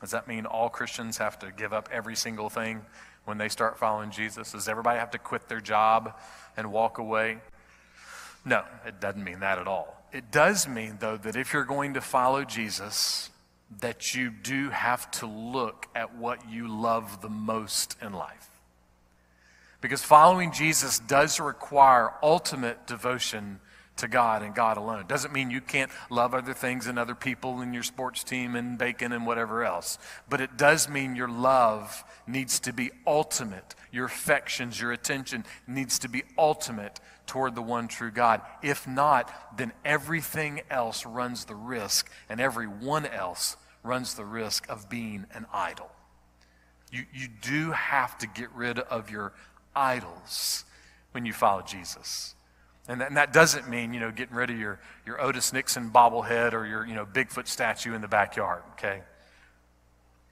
Does 0.00 0.12
that 0.12 0.26
mean 0.26 0.46
all 0.46 0.70
Christians 0.70 1.18
have 1.18 1.38
to 1.40 1.52
give 1.52 1.74
up 1.74 1.90
every 1.92 2.16
single 2.16 2.48
thing 2.48 2.86
when 3.28 3.36
they 3.36 3.50
start 3.50 3.78
following 3.78 4.10
Jesus? 4.10 4.52
Does 4.52 4.68
everybody 4.68 4.98
have 4.98 5.10
to 5.10 5.18
quit 5.18 5.48
their 5.48 5.60
job 5.60 6.18
and 6.56 6.72
walk 6.72 6.96
away? 6.96 7.38
No, 8.42 8.64
it 8.86 9.00
doesn't 9.00 9.22
mean 9.22 9.40
that 9.40 9.58
at 9.58 9.68
all. 9.68 10.02
It 10.12 10.32
does 10.32 10.66
mean, 10.66 10.96
though, 10.98 11.18
that 11.18 11.36
if 11.36 11.52
you're 11.52 11.64
going 11.64 11.92
to 11.92 12.00
follow 12.00 12.44
Jesus, 12.44 13.28
that 13.80 14.14
you 14.14 14.30
do 14.30 14.70
have 14.70 15.10
to 15.10 15.26
look 15.26 15.88
at 15.94 16.16
what 16.16 16.48
you 16.48 16.68
love 16.68 17.20
the 17.20 17.28
most 17.28 17.96
in 18.00 18.14
life. 18.14 18.48
Because 19.82 20.02
following 20.02 20.50
Jesus 20.50 20.98
does 20.98 21.38
require 21.38 22.14
ultimate 22.22 22.86
devotion 22.86 23.60
to 23.98 24.08
God 24.08 24.42
and 24.42 24.54
God 24.54 24.76
alone. 24.76 25.04
Doesn't 25.06 25.32
mean 25.32 25.50
you 25.50 25.60
can't 25.60 25.90
love 26.10 26.34
other 26.34 26.54
things 26.54 26.86
and 26.86 26.98
other 26.98 27.14
people 27.14 27.60
and 27.60 27.74
your 27.74 27.82
sports 27.82 28.24
team 28.24 28.56
and 28.56 28.78
bacon 28.78 29.12
and 29.12 29.26
whatever 29.26 29.64
else. 29.64 29.98
But 30.28 30.40
it 30.40 30.56
does 30.56 30.88
mean 30.88 31.14
your 31.14 31.28
love 31.28 32.04
needs 32.26 32.60
to 32.60 32.72
be 32.72 32.90
ultimate. 33.06 33.74
Your 33.92 34.06
affections, 34.06 34.80
your 34.80 34.92
attention 34.92 35.44
needs 35.66 35.98
to 36.00 36.08
be 36.08 36.24
ultimate 36.36 37.00
toward 37.26 37.54
the 37.54 37.62
one 37.62 37.86
true 37.86 38.10
God. 38.10 38.40
If 38.62 38.88
not, 38.88 39.32
then 39.56 39.72
everything 39.84 40.62
else 40.70 41.06
runs 41.06 41.44
the 41.44 41.54
risk, 41.54 42.10
and 42.28 42.40
everyone 42.40 43.06
else 43.06 43.56
runs 43.84 44.14
the 44.14 44.24
risk 44.24 44.68
of 44.68 44.88
being 44.88 45.26
an 45.32 45.46
idol. 45.52 45.90
You, 46.90 47.04
you 47.12 47.28
do 47.42 47.72
have 47.72 48.16
to 48.18 48.26
get 48.26 48.50
rid 48.52 48.78
of 48.78 49.10
your 49.10 49.34
idols 49.76 50.64
when 51.12 51.26
you 51.26 51.32
follow 51.32 51.62
Jesus. 51.62 52.34
And 52.88 53.02
that, 53.02 53.08
and 53.08 53.16
that, 53.18 53.34
doesn't 53.34 53.68
mean, 53.68 53.92
you 53.92 54.00
know, 54.00 54.10
getting 54.10 54.34
rid 54.34 54.48
of 54.48 54.58
your, 54.58 54.80
your 55.04 55.20
Otis 55.20 55.52
Nixon 55.52 55.90
bobblehead 55.90 56.54
or 56.54 56.66
your, 56.66 56.86
you 56.86 56.94
know, 56.94 57.04
Bigfoot 57.04 57.46
statue 57.46 57.94
in 57.94 58.00
the 58.00 58.08
backyard, 58.08 58.62
okay? 58.72 59.02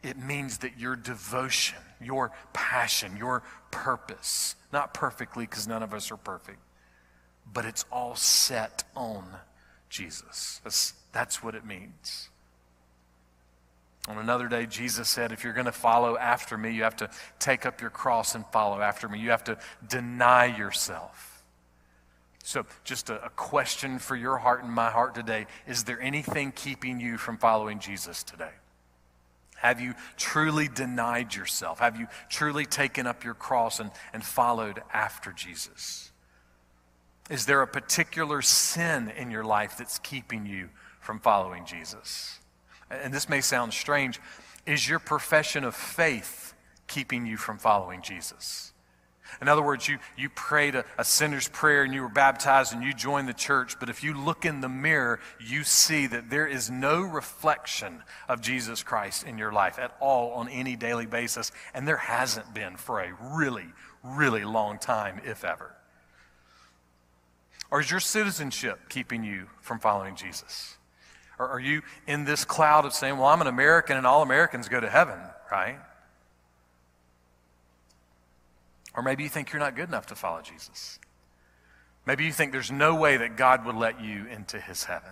It 0.03 0.17
means 0.17 0.59
that 0.59 0.79
your 0.79 0.97
devotion, 0.97 1.79
your 2.01 2.33
passion, 2.55 3.17
your 3.17 3.43
purpose, 3.71 4.55
not 4.73 4.95
perfectly 4.95 5.45
because 5.45 5.69
none 5.69 5.83
of 5.83 5.93
us 5.93 6.11
are 6.11 6.17
perfect, 6.17 6.59
but 7.53 7.67
it's 7.67 7.85
all 7.93 8.17
set 8.17 8.85
on 8.97 9.25
Jesus. 9.91 10.61
That's, 10.65 10.95
that's 11.13 11.43
what 11.43 11.55
it 11.55 11.65
means. 11.65 12.31
On 14.09 14.19
another 14.19 14.49
day, 14.49 14.67
Jesus 14.67 15.09
said, 15.09 15.33
If 15.33 15.43
you're 15.43 15.53
going 15.53 15.67
to 15.67 15.73
follow 15.73 16.17
after 16.17 16.57
me, 16.57 16.73
you 16.73 16.85
have 16.85 16.97
to 16.97 17.11
take 17.39 17.67
up 17.67 17.81
your 17.81 17.91
cross 17.91 18.35
and 18.35 18.47
follow 18.47 18.81
after 18.81 19.09
me. 19.09 19.19
You 19.19 19.31
have 19.31 19.45
to 19.45 19.59
deny 19.89 20.47
yourself. 20.47 21.36
So, 22.47 22.65
just 22.85 23.11
a, 23.11 23.25
a, 23.25 23.31
question 23.31 23.99
for 23.99 24.15
your 24.15 24.39
heart 24.39 24.63
and 24.63 24.73
my 24.73 24.89
heart 24.89 25.17
today 25.17 25.49
Is 25.67 25.83
there 25.83 26.01
anything 26.01 26.53
keeping 26.53 27.01
you 27.01 27.19
from 27.19 27.39
following 27.39 27.81
Jesus 27.81 28.23
today? 28.23 28.53
Have 29.57 29.81
you 29.81 29.95
truly 30.17 30.69
denied 30.69 31.35
yourself? 31.35 31.81
Have 31.81 31.99
you 31.99 32.07
truly 32.29 32.65
taken 32.65 33.05
up 33.05 33.25
your 33.25 33.35
cross 33.35 33.81
and, 33.81 33.91
and 34.13 34.23
followed 34.23 34.81
after 34.93 35.33
Jesus? 35.33 36.13
Is 37.31 37.47
there 37.47 37.63
a 37.63 37.67
particular 37.67 38.43
sin 38.43 39.11
in 39.17 39.33
your 39.33 39.43
life 39.43 39.77
that's 39.77 39.99
keeping 39.99 40.47
you 40.47 40.69
from 41.01 41.19
following 41.19 41.65
Jesus? 41.67 42.39
And 42.93 43.13
this 43.13 43.29
may 43.29 43.41
sound 43.41 43.75
strange. 43.75 44.21
Is 44.67 44.89
your 44.89 45.01
profession 45.01 45.65
of 45.65 45.75
faith 45.75 46.55
keeping 46.87 47.27
you 47.27 47.39
from 47.39 47.59
following 47.59 48.03
Jesus? 48.03 48.73
In 49.41 49.49
other 49.49 49.63
words, 49.63 49.89
you, 49.89 49.99
you 50.17 50.29
prayed 50.31 50.75
a, 50.75 50.85
a 50.99 51.05
sinner's 51.05 51.49
prayer 51.49 51.83
and 51.83 51.93
you 51.93 52.03
were 52.03 52.09
baptized 52.09 52.73
and 52.73 52.83
you 52.83 52.93
joined 52.93 53.29
the 53.29 53.35
church, 53.35 53.79
but 53.79 53.89
if 53.89 54.03
you 54.03 54.15
look 54.15 54.45
in 54.45 54.61
the 54.61 54.69
mirror, 54.69 55.21
you 55.41 55.65
see 55.65 56.07
that 56.07 56.31
there 56.31 56.47
is 56.47 56.71
no 56.71 57.03
reflection 57.03 58.03
of 58.29 58.41
Jesus 58.41 58.83
Christ 58.83 59.25
in 59.25 59.39
your 59.39 59.53
life 59.53 59.79
at 59.79 59.97
all 60.01 60.33
on 60.33 60.49
any 60.49 60.77
daily 60.77 61.07
basis, 61.07 61.53
and 61.75 61.87
there 61.87 61.97
hasn't 61.97 62.55
been 62.55 62.77
for 62.77 63.01
a 63.01 63.13
really, 63.35 63.67
really 64.03 64.45
long 64.45 64.79
time, 64.79 65.21
if 65.25 65.45
ever. 65.45 65.75
Or 67.71 67.81
is 67.81 67.91
your 67.91 68.01
citizenship 68.01 68.89
keeping 68.89 69.25
you 69.25 69.49
from 69.61 69.81
following 69.81 70.17
Jesus? 70.17 70.77
Or 71.39 71.49
are 71.49 71.61
you 71.61 71.83
in 72.07 72.25
this 72.25 72.45
cloud 72.45 72.85
of 72.85 72.93
saying, 72.93 73.19
well, 73.19 73.27
I'm 73.27 73.41
an 73.41 73.47
American 73.47 73.97
and 73.97 74.07
all 74.07 74.23
Americans 74.23 74.69
go 74.69 74.81
to 74.81 74.89
heaven, 74.89 75.19
right? 75.51 75.79
Or 78.97 79.03
maybe 79.03 79.23
you 79.23 79.29
think 79.29 79.53
you're 79.53 79.61
not 79.61 79.77
good 79.77 79.89
enough 79.89 80.07
to 80.07 80.15
follow 80.15 80.41
Jesus. 80.41 80.99
Maybe 82.07 82.25
you 82.25 82.33
think 82.33 82.53
there's 82.53 82.73
no 82.73 82.95
way 82.95 83.17
that 83.19 83.37
God 83.37 83.67
would 83.67 83.75
let 83.77 84.01
you 84.01 84.27
into 84.27 84.59
his 84.59 84.85
heaven. 84.85 85.11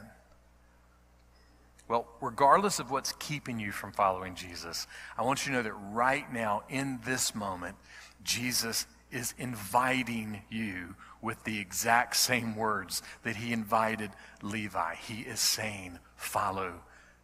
Well, 1.87 2.09
regardless 2.21 2.79
of 2.79 2.91
what's 2.91 3.13
keeping 3.19 3.61
you 3.61 3.73
from 3.73 3.93
following 3.93 4.35
Jesus, 4.35 4.87
I 5.19 5.23
want 5.23 5.45
you 5.45 5.53
to 5.53 5.59
know 5.59 5.63
that 5.63 5.75
right 5.93 6.33
now, 6.33 6.63
in 6.71 7.01
this 7.05 7.35
moment, 7.35 7.77
Jesus 8.23 8.87
is 9.13 9.35
inviting 9.37 10.43
you 10.51 10.95
with 11.21 11.45
the 11.45 11.59
exact 11.59 12.17
same 12.17 12.57
words 12.57 13.03
that 13.23 13.37
he 13.37 13.53
invited 13.53 14.11
Levi. 14.43 14.95
He 14.95 15.23
is 15.23 15.41
saying, 15.41 15.99
Follow 16.17 16.73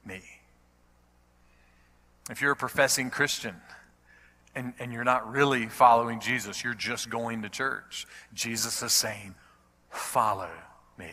me. 0.04 0.20
If 2.30 2.42
you're 2.42 2.52
a 2.52 2.56
professing 2.56 3.08
Christian, 3.10 3.56
and, 4.54 4.74
and 4.78 4.92
you're 4.92 5.04
not 5.04 5.30
really 5.30 5.66
following 5.66 6.20
Jesus, 6.20 6.64
you're 6.64 6.74
just 6.74 7.08
going 7.08 7.42
to 7.42 7.48
church. 7.48 8.06
Jesus 8.34 8.82
is 8.82 8.92
saying, 8.92 9.34
Follow 9.90 10.50
me. 10.98 11.10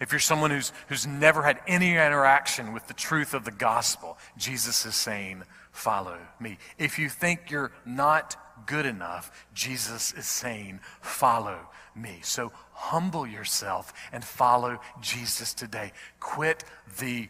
If 0.00 0.12
you're 0.12 0.18
someone 0.18 0.50
who's, 0.50 0.72
who's 0.88 1.06
never 1.06 1.42
had 1.42 1.60
any 1.66 1.92
interaction 1.92 2.72
with 2.72 2.86
the 2.88 2.94
truth 2.94 3.32
of 3.32 3.44
the 3.44 3.50
gospel, 3.50 4.18
Jesus 4.36 4.84
is 4.86 4.94
saying, 4.94 5.42
Follow 5.72 6.18
me. 6.40 6.58
If 6.78 6.98
you 6.98 7.08
think 7.08 7.50
you're 7.50 7.72
not 7.84 8.36
good 8.66 8.86
enough, 8.86 9.46
Jesus 9.54 10.12
is 10.12 10.26
saying, 10.26 10.80
Follow 11.00 11.58
me. 11.94 12.20
So 12.22 12.52
humble 12.72 13.26
yourself 13.26 13.92
and 14.12 14.24
follow 14.24 14.80
Jesus 15.00 15.54
today. 15.54 15.92
Quit 16.20 16.64
the 16.98 17.28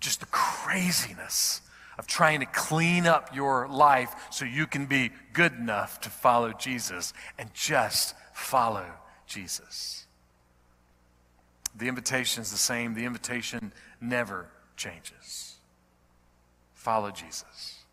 just 0.00 0.20
the 0.20 0.26
craziness 0.26 1.60
of 1.98 2.06
trying 2.06 2.40
to 2.40 2.46
clean 2.46 3.06
up 3.06 3.34
your 3.34 3.68
life 3.68 4.14
so 4.30 4.44
you 4.44 4.66
can 4.66 4.86
be 4.86 5.10
good 5.32 5.52
enough 5.52 6.00
to 6.00 6.10
follow 6.10 6.52
Jesus 6.52 7.12
and 7.38 7.52
just 7.54 8.14
follow 8.32 8.86
Jesus. 9.26 10.06
The 11.76 11.88
invitation 11.88 12.42
is 12.42 12.50
the 12.50 12.56
same, 12.56 12.94
the 12.94 13.04
invitation 13.04 13.72
never 14.00 14.48
changes. 14.76 15.56
Follow 16.74 17.10
Jesus. 17.10 17.84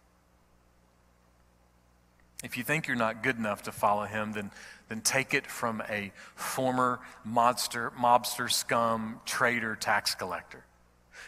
If 2.43 2.57
you 2.57 2.63
think 2.63 2.87
you're 2.87 2.97
not 2.97 3.21
good 3.23 3.37
enough 3.37 3.63
to 3.63 3.71
follow 3.71 4.05
him, 4.05 4.33
then, 4.33 4.51
then 4.89 5.01
take 5.01 5.33
it 5.33 5.45
from 5.45 5.81
a 5.89 6.11
former 6.35 6.99
mobster, 7.27 7.91
mobster, 7.93 8.51
scum, 8.51 9.19
traitor, 9.25 9.75
tax 9.75 10.15
collector. 10.15 10.63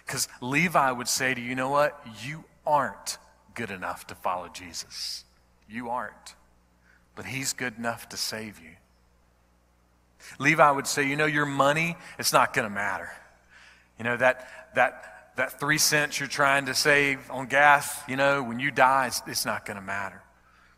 Because 0.06 0.28
Levi 0.42 0.92
would 0.92 1.08
say 1.08 1.34
to 1.34 1.40
you, 1.40 1.50
you 1.50 1.56
know 1.56 1.70
what? 1.70 2.06
You 2.24 2.44
aren't 2.66 3.18
good 3.56 3.72
enough 3.72 4.08
to 4.08 4.16
follow 4.16 4.48
Jesus. 4.50 5.26
You 5.70 5.90
aren't. 5.90 6.36
But 7.16 7.26
He's 7.26 7.54
good 7.54 7.78
enough 7.78 8.10
to 8.10 8.18
save 8.18 8.60
you. 8.60 8.72
Levi 10.40 10.72
would 10.72 10.88
say, 10.88 11.08
You 11.08 11.16
know, 11.16 11.26
your 11.26 11.46
money, 11.46 11.96
it's 12.18 12.34
not 12.34 12.54
going 12.54 12.68
to 12.68 12.74
matter. 12.74 13.12
You 13.98 14.06
know, 14.06 14.18
that, 14.18 14.48
that 14.76 15.14
that 15.36 15.60
three 15.60 15.78
cents 15.78 16.20
you're 16.20 16.30
trying 16.30 16.68
to 16.68 16.74
save 16.74 17.30
on 17.32 17.48
gas, 17.48 18.00
you 18.08 18.16
know, 18.16 18.44
when 18.44 18.60
you 18.60 18.72
die, 18.72 19.08
it's, 19.08 19.22
it's 19.28 19.46
not 19.46 19.66
going 19.66 19.76
to 19.76 19.82
matter. 19.82 20.22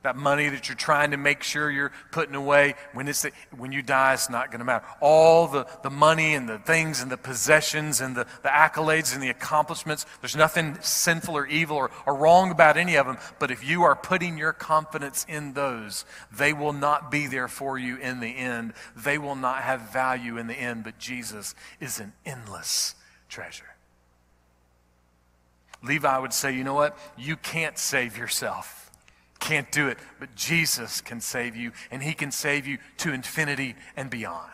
That 0.05 0.15
money 0.15 0.49
that 0.49 0.69
you're 0.69 0.75
trying 0.75 1.09
to 1.11 1.17
make 1.17 1.41
sure 1.41 1.71
you're 1.71 1.91
putting 2.11 2.35
away, 2.35 2.75
when, 2.93 3.07
it's 3.07 3.23
the, 3.23 3.31
when 3.57 3.71
you 3.71 3.81
die, 3.81 4.13
it's 4.13 4.29
not 4.29 4.51
going 4.51 4.59
to 4.59 4.63
matter. 4.63 4.85
All 5.01 5.47
the, 5.47 5.65
the 5.81 5.89
money 5.89 6.35
and 6.35 6.47
the 6.47 6.59
things 6.59 7.01
and 7.01 7.11
the 7.11 7.17
possessions 7.17 8.01
and 8.01 8.15
the, 8.15 8.27
the 8.43 8.49
accolades 8.49 9.15
and 9.15 9.23
the 9.23 9.31
accomplishments, 9.31 10.05
there's 10.21 10.35
nothing 10.35 10.77
sinful 10.79 11.35
or 11.35 11.47
evil 11.47 11.77
or, 11.77 11.89
or 12.05 12.13
wrong 12.13 12.51
about 12.51 12.77
any 12.77 12.97
of 12.97 13.07
them. 13.07 13.17
But 13.39 13.49
if 13.49 13.67
you 13.67 13.81
are 13.81 13.95
putting 13.95 14.37
your 14.37 14.53
confidence 14.53 15.25
in 15.27 15.53
those, 15.53 16.05
they 16.31 16.53
will 16.53 16.73
not 16.73 17.09
be 17.09 17.25
there 17.25 17.47
for 17.47 17.79
you 17.79 17.97
in 17.97 18.19
the 18.19 18.27
end. 18.27 18.73
They 18.95 19.17
will 19.17 19.35
not 19.35 19.63
have 19.63 19.91
value 19.91 20.37
in 20.37 20.45
the 20.45 20.53
end. 20.53 20.83
But 20.83 20.99
Jesus 20.99 21.55
is 21.79 21.99
an 21.99 22.13
endless 22.27 22.93
treasure. 23.27 23.73
Levi 25.81 26.15
would 26.19 26.31
say, 26.31 26.55
you 26.55 26.63
know 26.63 26.75
what? 26.75 26.95
You 27.17 27.37
can't 27.37 27.79
save 27.79 28.19
yourself 28.19 28.84
can't 29.45 29.71
do 29.71 29.87
it, 29.87 29.99
but 30.19 30.33
Jesus 30.35 31.01
can 31.01 31.21
save 31.21 31.55
you, 31.55 31.71
and 31.91 32.01
He 32.01 32.13
can 32.13 32.31
save 32.31 32.65
you 32.65 32.79
to 32.97 33.13
infinity 33.13 33.75
and 33.95 34.09
beyond. 34.09 34.51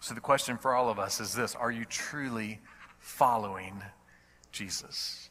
So, 0.00 0.14
the 0.14 0.20
question 0.20 0.56
for 0.56 0.74
all 0.74 0.88
of 0.88 1.00
us 1.00 1.20
is 1.20 1.34
this 1.34 1.56
Are 1.56 1.70
you 1.70 1.84
truly 1.84 2.60
following 3.00 3.82
Jesus? 4.52 5.30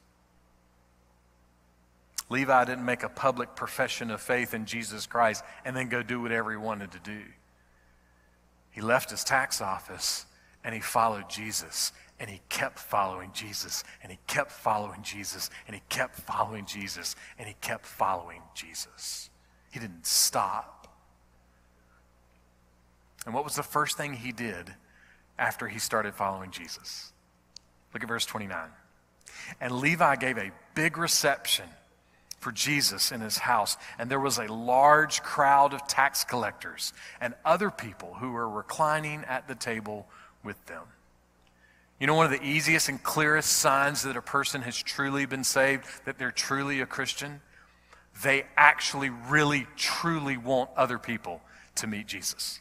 Levi 2.29 2.65
didn't 2.65 2.85
make 2.85 3.03
a 3.03 3.09
public 3.09 3.55
profession 3.55 4.11
of 4.11 4.21
faith 4.21 4.53
in 4.53 4.65
Jesus 4.65 5.05
Christ 5.05 5.43
and 5.65 5.75
then 5.75 5.89
go 5.89 6.01
do 6.01 6.21
whatever 6.21 6.51
he 6.51 6.57
wanted 6.57 6.91
to 6.91 6.99
do. 6.99 7.21
He 8.69 8.79
left 8.79 9.11
his 9.11 9.25
tax 9.25 9.59
office 9.59 10.25
and 10.63 10.73
he 10.73 10.79
followed 10.79 11.29
Jesus 11.29 11.91
and 12.21 12.29
he 12.29 12.39
kept 12.49 12.77
following 12.77 13.31
Jesus, 13.33 13.83
and 14.03 14.11
he 14.11 14.19
kept 14.27 14.51
following 14.51 15.01
Jesus, 15.01 15.49
and 15.65 15.75
he 15.75 15.81
kept 15.89 16.15
following 16.15 16.67
Jesus, 16.67 17.15
and 17.39 17.47
he 17.47 17.55
kept 17.61 17.83
following 17.83 18.43
Jesus. 18.53 19.31
He 19.71 19.79
didn't 19.79 20.05
stop. 20.05 20.87
And 23.25 23.33
what 23.33 23.43
was 23.43 23.55
the 23.55 23.63
first 23.63 23.97
thing 23.97 24.13
he 24.13 24.31
did 24.31 24.71
after 25.39 25.67
he 25.67 25.79
started 25.79 26.13
following 26.13 26.51
Jesus? 26.51 27.11
Look 27.91 28.03
at 28.03 28.07
verse 28.07 28.27
29. 28.27 28.69
And 29.59 29.79
Levi 29.79 30.15
gave 30.17 30.37
a 30.37 30.51
big 30.75 30.99
reception 30.99 31.65
for 32.37 32.51
Jesus 32.51 33.11
in 33.11 33.21
his 33.21 33.39
house, 33.39 33.77
and 33.97 34.11
there 34.11 34.19
was 34.19 34.37
a 34.37 34.45
large 34.45 35.23
crowd 35.23 35.73
of 35.73 35.87
tax 35.87 36.23
collectors 36.23 36.93
and 37.19 37.33
other 37.43 37.71
people 37.71 38.13
who 38.19 38.31
were 38.31 38.47
reclining 38.47 39.23
at 39.25 39.47
the 39.47 39.55
table 39.55 40.07
with 40.43 40.63
them. 40.67 40.83
You 42.01 42.07
know, 42.07 42.15
one 42.15 42.25
of 42.25 42.31
the 42.31 42.43
easiest 42.43 42.89
and 42.89 43.01
clearest 43.03 43.53
signs 43.57 44.01
that 44.01 44.17
a 44.17 44.23
person 44.23 44.63
has 44.63 44.75
truly 44.75 45.27
been 45.27 45.43
saved, 45.43 45.85
that 46.05 46.17
they're 46.17 46.31
truly 46.31 46.81
a 46.81 46.87
Christian, 46.87 47.41
they 48.23 48.45
actually, 48.57 49.11
really, 49.11 49.67
truly 49.75 50.35
want 50.35 50.71
other 50.75 50.97
people 50.97 51.41
to 51.75 51.85
meet 51.85 52.07
Jesus. 52.07 52.59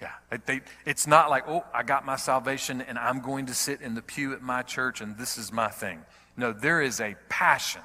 Yeah, 0.00 0.12
they, 0.46 0.60
it's 0.86 1.08
not 1.08 1.28
like, 1.28 1.48
oh, 1.48 1.64
I 1.74 1.82
got 1.82 2.06
my 2.06 2.14
salvation 2.14 2.80
and 2.80 3.00
I'm 3.00 3.20
going 3.20 3.46
to 3.46 3.54
sit 3.54 3.80
in 3.80 3.96
the 3.96 4.00
pew 4.00 4.32
at 4.32 4.42
my 4.42 4.62
church 4.62 5.00
and 5.00 5.18
this 5.18 5.38
is 5.38 5.50
my 5.50 5.70
thing. 5.70 6.04
No, 6.36 6.52
there 6.52 6.80
is 6.80 7.00
a 7.00 7.16
passion 7.28 7.82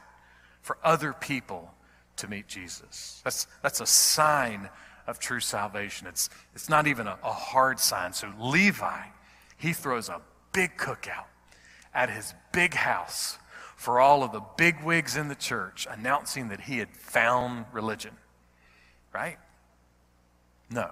for 0.62 0.78
other 0.84 1.12
people 1.12 1.74
to 2.18 2.28
meet 2.28 2.48
Jesus. 2.48 3.20
That's, 3.24 3.48
that's 3.64 3.82
a 3.82 3.88
sign 3.88 4.70
of 5.08 5.18
true 5.18 5.40
salvation. 5.40 6.06
It's, 6.06 6.29
it's 6.53 6.70
not 6.70 6.86
even 6.86 7.08
a, 7.08 7.18
a 7.24 7.34
hard 7.34 7.79
sign. 7.79 8.14
So 8.14 8.32
Levi, 8.40 9.01
he 9.58 9.74
throws 9.74 10.08
a 10.08 10.22
big 10.53 10.77
cookout 10.77 11.25
at 11.94 12.09
his 12.09 12.33
big 12.51 12.74
house 12.74 13.37
for 13.75 14.00
all 14.00 14.24
of 14.24 14.31
the 14.31 14.42
big 14.57 14.81
wigs 14.83 15.18
in 15.18 15.27
the 15.27 15.35
church 15.35 15.87
announcing 15.89 16.50
that 16.50 16.61
he 16.61 16.77
had 16.77 16.89
found 16.96 17.66
religion. 17.74 18.16
Right? 19.13 19.37
No. 20.70 20.92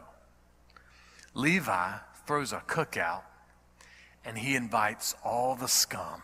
Levi 1.34 1.94
throws 2.28 2.52
a 2.52 2.62
cookout 2.68 3.24
and 4.26 4.38
he 4.38 4.56
invites 4.56 5.16
all 5.24 5.56
the 5.56 5.68
scum. 5.68 6.22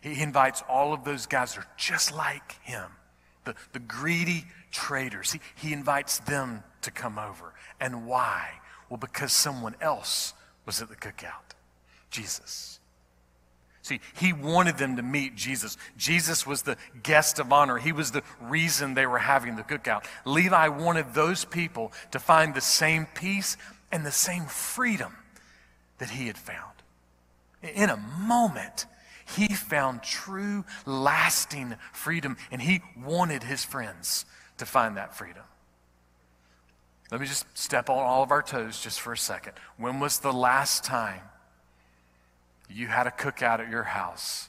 he 0.00 0.22
invites 0.22 0.62
all 0.68 0.92
of 0.92 1.04
those 1.04 1.26
guys 1.26 1.54
that 1.54 1.62
are 1.62 1.68
just 1.76 2.14
like 2.14 2.52
him, 2.62 2.90
the, 3.44 3.54
the 3.72 3.78
greedy 3.80 4.44
traders. 4.70 5.32
He, 5.32 5.40
he 5.54 5.72
invites 5.72 6.18
them 6.20 6.62
to 6.82 6.90
come 6.90 7.18
over. 7.18 7.52
And 7.80 8.06
why? 8.06 8.50
Well, 8.88 8.98
because 8.98 9.32
someone 9.32 9.74
else 9.80 10.34
was 10.66 10.80
at 10.80 10.88
the 10.88 10.96
cookout. 10.96 11.54
Jesus. 12.12 12.78
See, 13.82 14.00
he 14.14 14.32
wanted 14.32 14.78
them 14.78 14.94
to 14.96 15.02
meet 15.02 15.34
Jesus. 15.34 15.76
Jesus 15.96 16.46
was 16.46 16.62
the 16.62 16.76
guest 17.02 17.40
of 17.40 17.52
honor. 17.52 17.78
He 17.78 17.90
was 17.90 18.12
the 18.12 18.22
reason 18.40 18.94
they 18.94 19.06
were 19.06 19.18
having 19.18 19.56
the 19.56 19.64
cookout. 19.64 20.04
Levi 20.24 20.68
wanted 20.68 21.14
those 21.14 21.44
people 21.44 21.92
to 22.12 22.20
find 22.20 22.54
the 22.54 22.60
same 22.60 23.06
peace 23.06 23.56
and 23.90 24.06
the 24.06 24.12
same 24.12 24.44
freedom 24.44 25.16
that 25.98 26.10
he 26.10 26.28
had 26.28 26.38
found. 26.38 26.74
In 27.74 27.90
a 27.90 27.96
moment, 27.96 28.86
he 29.36 29.48
found 29.48 30.04
true, 30.04 30.64
lasting 30.86 31.74
freedom, 31.92 32.36
and 32.52 32.62
he 32.62 32.82
wanted 33.04 33.42
his 33.42 33.64
friends 33.64 34.24
to 34.58 34.66
find 34.66 34.96
that 34.96 35.16
freedom. 35.16 35.42
Let 37.10 37.20
me 37.20 37.26
just 37.26 37.46
step 37.58 37.90
on 37.90 37.98
all 37.98 38.22
of 38.22 38.30
our 38.30 38.42
toes 38.42 38.80
just 38.80 39.00
for 39.00 39.12
a 39.12 39.18
second. 39.18 39.54
When 39.76 39.98
was 39.98 40.20
the 40.20 40.32
last 40.32 40.84
time 40.84 41.20
you 42.74 42.88
had 42.88 43.06
a 43.06 43.10
cookout 43.10 43.60
at 43.60 43.70
your 43.70 43.82
house 43.84 44.48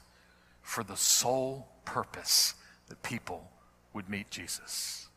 for 0.61 0.83
the 0.83 0.95
sole 0.95 1.67
purpose 1.85 2.55
that 2.87 3.03
people 3.03 3.51
would 3.93 4.09
meet 4.09 4.29
Jesus. 4.29 5.07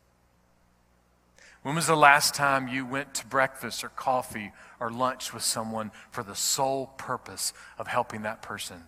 When 1.63 1.75
was 1.75 1.87
the 1.87 1.97
last 1.97 2.35
time 2.35 2.69
you 2.69 2.87
went 2.87 3.15
to 3.15 3.27
breakfast 3.27 3.83
or 3.83 3.89
coffee 3.89 4.53
or 4.79 4.91
lunch 4.91 5.33
with 5.33 5.43
someone 5.43 5.91
for 6.11 6.23
the 6.23 6.37
sole 6.37 6.87
purpose 6.97 7.53
of 7.79 7.89
helping 7.89 8.23
that 8.23 8.41
person 8.41 8.85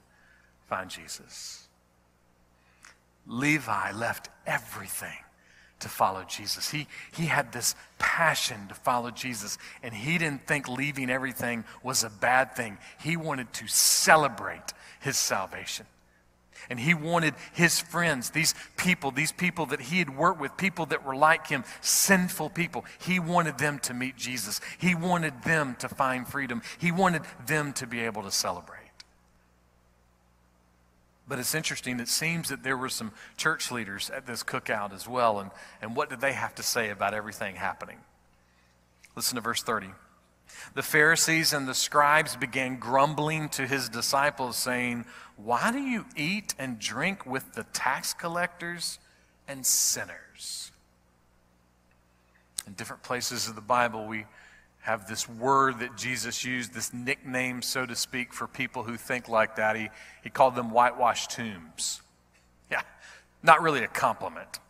find 0.69 0.89
Jesus? 0.89 1.67
Levi 3.27 3.93
left 3.93 4.29
everything 4.47 5.19
to 5.81 5.89
follow 5.89 6.25
Jesus. 6.25 6.71
He, 6.71 6.87
he 7.13 7.27
had 7.27 7.53
this 7.53 7.75
passion 7.99 8.69
to 8.69 8.75
follow 8.75 9.11
Jesus, 9.11 9.59
and 9.83 9.95
he 9.95 10.19
didn't 10.19 10.47
think 10.47 10.69
leaving 10.69 11.11
everything 11.11 11.65
was 11.83 12.05
a 12.05 12.11
bad 12.11 12.57
thing. 12.57 12.79
He 13.01 13.17
wanted 13.17 13.53
to 13.55 13.69
celebrate 13.69 14.73
his 15.01 15.17
salvation. 15.17 15.87
And 16.71 16.79
he 16.79 16.93
wanted 16.93 17.35
his 17.53 17.81
friends, 17.81 18.31
these 18.31 18.55
people, 18.77 19.11
these 19.11 19.33
people 19.33 19.67
that 19.67 19.81
he 19.81 19.99
had 20.01 20.15
worked 20.15 20.41
with, 20.41 20.57
people 20.57 20.87
that 20.87 21.05
were 21.05 21.17
like 21.17 21.47
him, 21.47 21.65
sinful 21.81 22.51
people, 22.51 22.85
he 22.99 23.21
wanted 23.21 23.59
them 23.59 23.79
to 23.81 23.95
meet 23.95 24.17
Jesus. 24.17 24.61
He 24.77 24.95
wanted 24.95 25.43
them 25.45 25.77
to 25.79 25.89
find 25.89 26.27
freedom. 26.27 26.63
He 26.79 26.93
wanted 26.93 27.23
them 27.47 27.73
to 27.75 27.87
be 27.87 28.01
able 28.01 28.23
to 28.25 28.31
celebrate. 28.31 28.78
But 31.29 31.39
it's 31.39 31.55
interesting, 31.55 32.01
it 32.01 32.09
seems 32.09 32.49
that 32.49 32.63
there 32.63 32.77
were 32.77 32.89
some 32.89 33.13
church 33.37 33.71
leaders 33.71 34.09
at 34.09 34.27
this 34.27 34.43
cookout 34.43 34.95
as 34.95 35.07
well. 35.07 35.41
And, 35.41 35.51
and 35.83 35.95
what 35.95 36.09
did 36.09 36.23
they 36.23 36.33
have 36.33 36.55
to 36.55 36.63
say 36.63 36.89
about 36.89 37.13
everything 37.13 37.57
happening? 37.57 37.99
Listen 39.15 39.37
to 39.37 39.43
verse 39.43 39.63
30. 39.63 39.89
The 40.75 40.83
Pharisees 40.83 41.53
and 41.53 41.69
the 41.69 41.75
scribes 41.75 42.35
began 42.35 42.79
grumbling 42.79 43.51
to 43.51 43.67
his 43.67 43.91
disciples, 43.91 44.57
saying, 44.57 45.05
Why 45.37 45.71
do 45.71 45.79
you 45.79 46.07
eat 46.17 46.55
and 46.59 46.79
drink 46.79 47.27
with 47.27 47.53
the 47.53 47.65
tax 47.65 48.15
collectors 48.15 48.99
and 49.47 49.67
sinners? 49.67 50.73
In 52.67 52.73
different 52.73 53.03
places 53.03 53.49
of 53.49 53.55
the 53.55 53.61
Bible, 53.61 54.07
we 54.07 54.25
have 54.89 55.07
this 55.07 55.29
word 55.29 55.81
that 55.81 55.99
Jesus 55.99 56.47
used, 56.47 56.73
this 56.73 56.95
nickname, 56.95 57.61
so 57.61 57.85
to 57.85 57.95
speak, 57.95 58.33
for 58.33 58.47
people 58.47 58.85
who 58.85 58.97
think 58.97 59.29
like 59.29 59.57
that. 59.57 59.77
He, 59.77 59.91
he 60.25 60.31
called 60.31 60.55
them 60.55 60.71
whitewashed 60.71 61.33
tombs. 61.33 62.01
Yeah, 62.71 62.81
not 63.43 63.61
really 63.61 63.85
a 63.85 63.89
compliment. 63.89 64.61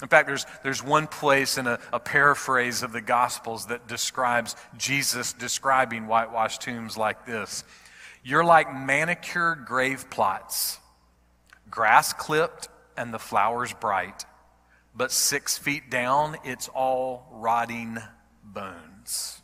In 0.00 0.08
fact, 0.08 0.26
there's, 0.26 0.46
there's 0.62 0.82
one 0.82 1.08
place 1.08 1.58
in 1.58 1.66
a, 1.66 1.78
a 1.92 2.00
paraphrase 2.00 2.82
of 2.82 2.92
the 2.92 3.02
Gospels 3.02 3.66
that 3.66 3.86
describes 3.86 4.56
Jesus 4.78 5.34
describing 5.34 6.06
whitewashed 6.06 6.62
tombs 6.62 6.96
like 6.96 7.26
this 7.26 7.64
You're 8.24 8.46
like 8.46 8.74
manicured 8.74 9.66
grave 9.66 10.08
plots, 10.08 10.78
grass 11.70 12.14
clipped 12.14 12.68
and 12.96 13.12
the 13.12 13.18
flowers 13.18 13.74
bright, 13.74 14.24
but 14.94 15.12
six 15.12 15.58
feet 15.58 15.90
down, 15.90 16.38
it's 16.44 16.68
all 16.68 17.28
rotting 17.30 17.98
bones. 18.52 19.42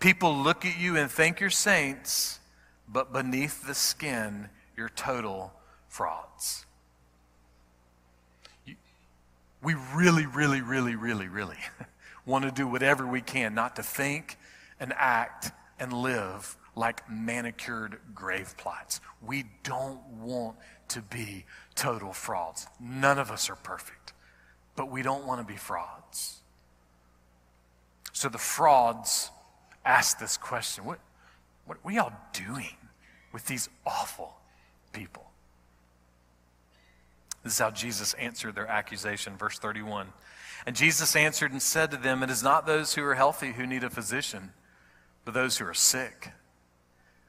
People 0.00 0.34
look 0.34 0.64
at 0.64 0.78
you 0.78 0.96
and 0.96 1.10
think 1.10 1.40
you're 1.40 1.50
saints, 1.50 2.40
but 2.88 3.12
beneath 3.12 3.66
the 3.66 3.74
skin, 3.74 4.48
you're 4.76 4.88
total 4.88 5.52
frauds. 5.88 6.64
We 9.62 9.74
really, 9.94 10.26
really, 10.26 10.60
really, 10.60 10.94
really, 10.94 11.26
really 11.26 11.58
want 12.26 12.44
to 12.44 12.52
do 12.52 12.68
whatever 12.68 13.06
we 13.06 13.20
can 13.20 13.54
not 13.54 13.76
to 13.76 13.82
think 13.82 14.38
and 14.78 14.92
act 14.96 15.50
and 15.80 15.92
live 15.92 16.56
like 16.76 17.10
manicured 17.10 17.98
grave 18.14 18.54
plots. 18.56 19.00
We 19.20 19.44
don't 19.64 20.00
want 20.20 20.56
to 20.88 21.02
be 21.02 21.44
total 21.74 22.12
frauds. 22.12 22.68
None 22.80 23.18
of 23.18 23.32
us 23.32 23.50
are 23.50 23.56
perfect, 23.56 24.12
but 24.76 24.90
we 24.90 25.02
don't 25.02 25.26
want 25.26 25.40
to 25.40 25.52
be 25.52 25.58
frauds. 25.58 26.37
So 28.18 28.28
the 28.28 28.36
frauds 28.36 29.30
ask 29.84 30.18
this 30.18 30.36
question 30.36 30.84
what, 30.84 30.98
what 31.66 31.76
are 31.76 31.84
we 31.84 31.98
all 31.98 32.12
doing 32.32 32.74
with 33.32 33.46
these 33.46 33.68
awful 33.86 34.34
people? 34.92 35.24
This 37.44 37.52
is 37.52 37.58
how 37.60 37.70
Jesus 37.70 38.14
answered 38.14 38.56
their 38.56 38.66
accusation, 38.66 39.36
verse 39.36 39.60
31. 39.60 40.08
And 40.66 40.74
Jesus 40.74 41.14
answered 41.14 41.52
and 41.52 41.62
said 41.62 41.92
to 41.92 41.96
them, 41.96 42.24
It 42.24 42.28
is 42.28 42.42
not 42.42 42.66
those 42.66 42.94
who 42.94 43.04
are 43.04 43.14
healthy 43.14 43.52
who 43.52 43.68
need 43.68 43.84
a 43.84 43.88
physician, 43.88 44.50
but 45.24 45.32
those 45.32 45.58
who 45.58 45.66
are 45.66 45.72
sick. 45.72 46.32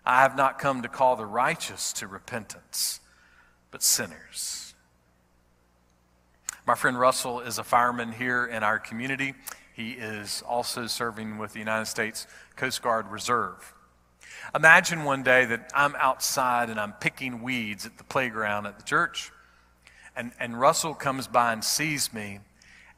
I 0.04 0.23
have 0.23 0.36
not 0.36 0.58
come 0.58 0.82
to 0.82 0.89
call 0.89 1.15
the 1.15 1.28
righteous 1.28 1.93
to 1.93 2.08
repentance, 2.08 2.99
but 3.69 3.84
sinners. 3.84 4.73
My 6.65 6.73
friend 6.73 6.99
Russell 6.99 7.41
is 7.41 7.60
a 7.60 7.63
fireman 7.63 8.12
here 8.12 8.47
in 8.47 8.63
our 8.63 8.80
community. 8.80 9.36
He 9.79 9.91
is 9.91 10.43
also 10.45 10.87
serving 10.87 11.37
with 11.37 11.53
the 11.53 11.59
United 11.59 11.85
States 11.85 12.27
Coast 12.57 12.81
Guard 12.81 13.07
Reserve. 13.07 13.73
Imagine 14.53 15.05
one 15.05 15.23
day 15.23 15.45
that 15.45 15.71
I'm 15.73 15.95
outside 15.95 16.69
and 16.69 16.77
I'm 16.77 16.91
picking 16.91 17.41
weeds 17.41 17.85
at 17.85 17.97
the 17.97 18.03
playground 18.03 18.65
at 18.65 18.77
the 18.77 18.83
church, 18.83 19.31
and, 20.17 20.33
and 20.37 20.59
Russell 20.59 20.93
comes 20.93 21.29
by 21.29 21.53
and 21.53 21.63
sees 21.63 22.13
me, 22.13 22.41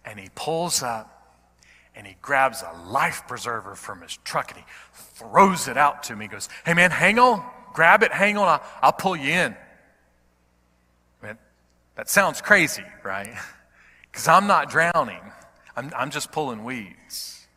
and 0.03 0.19
he 0.19 0.29
pulls 0.33 0.81
up 0.81 1.37
and 1.95 2.07
he 2.07 2.15
grabs 2.19 2.63
a 2.63 2.75
life 2.89 3.27
preserver 3.27 3.75
from 3.75 4.01
his 4.01 4.17
truck 4.23 4.49
and 4.49 4.61
he 4.61 4.65
throws 4.91 5.67
it 5.67 5.77
out 5.77 6.01
to 6.05 6.15
me. 6.15 6.25
He 6.25 6.29
goes, 6.29 6.49
Hey 6.65 6.73
man, 6.73 6.89
hang 6.89 7.19
on, 7.19 7.45
grab 7.73 8.01
it, 8.01 8.11
hang 8.11 8.39
on, 8.39 8.47
I'll, 8.47 8.63
I'll 8.81 8.91
pull 8.91 9.15
you 9.15 9.31
in. 9.31 9.55
That 11.95 12.09
sounds 12.09 12.41
crazy, 12.41 12.85
right? 13.03 13.29
Because 14.11 14.27
I'm 14.27 14.45
not 14.45 14.69
drowning, 14.69 15.21
I'm, 15.75 15.91
I'm 15.95 16.11
just 16.11 16.31
pulling 16.31 16.63
weeds. 16.63 17.47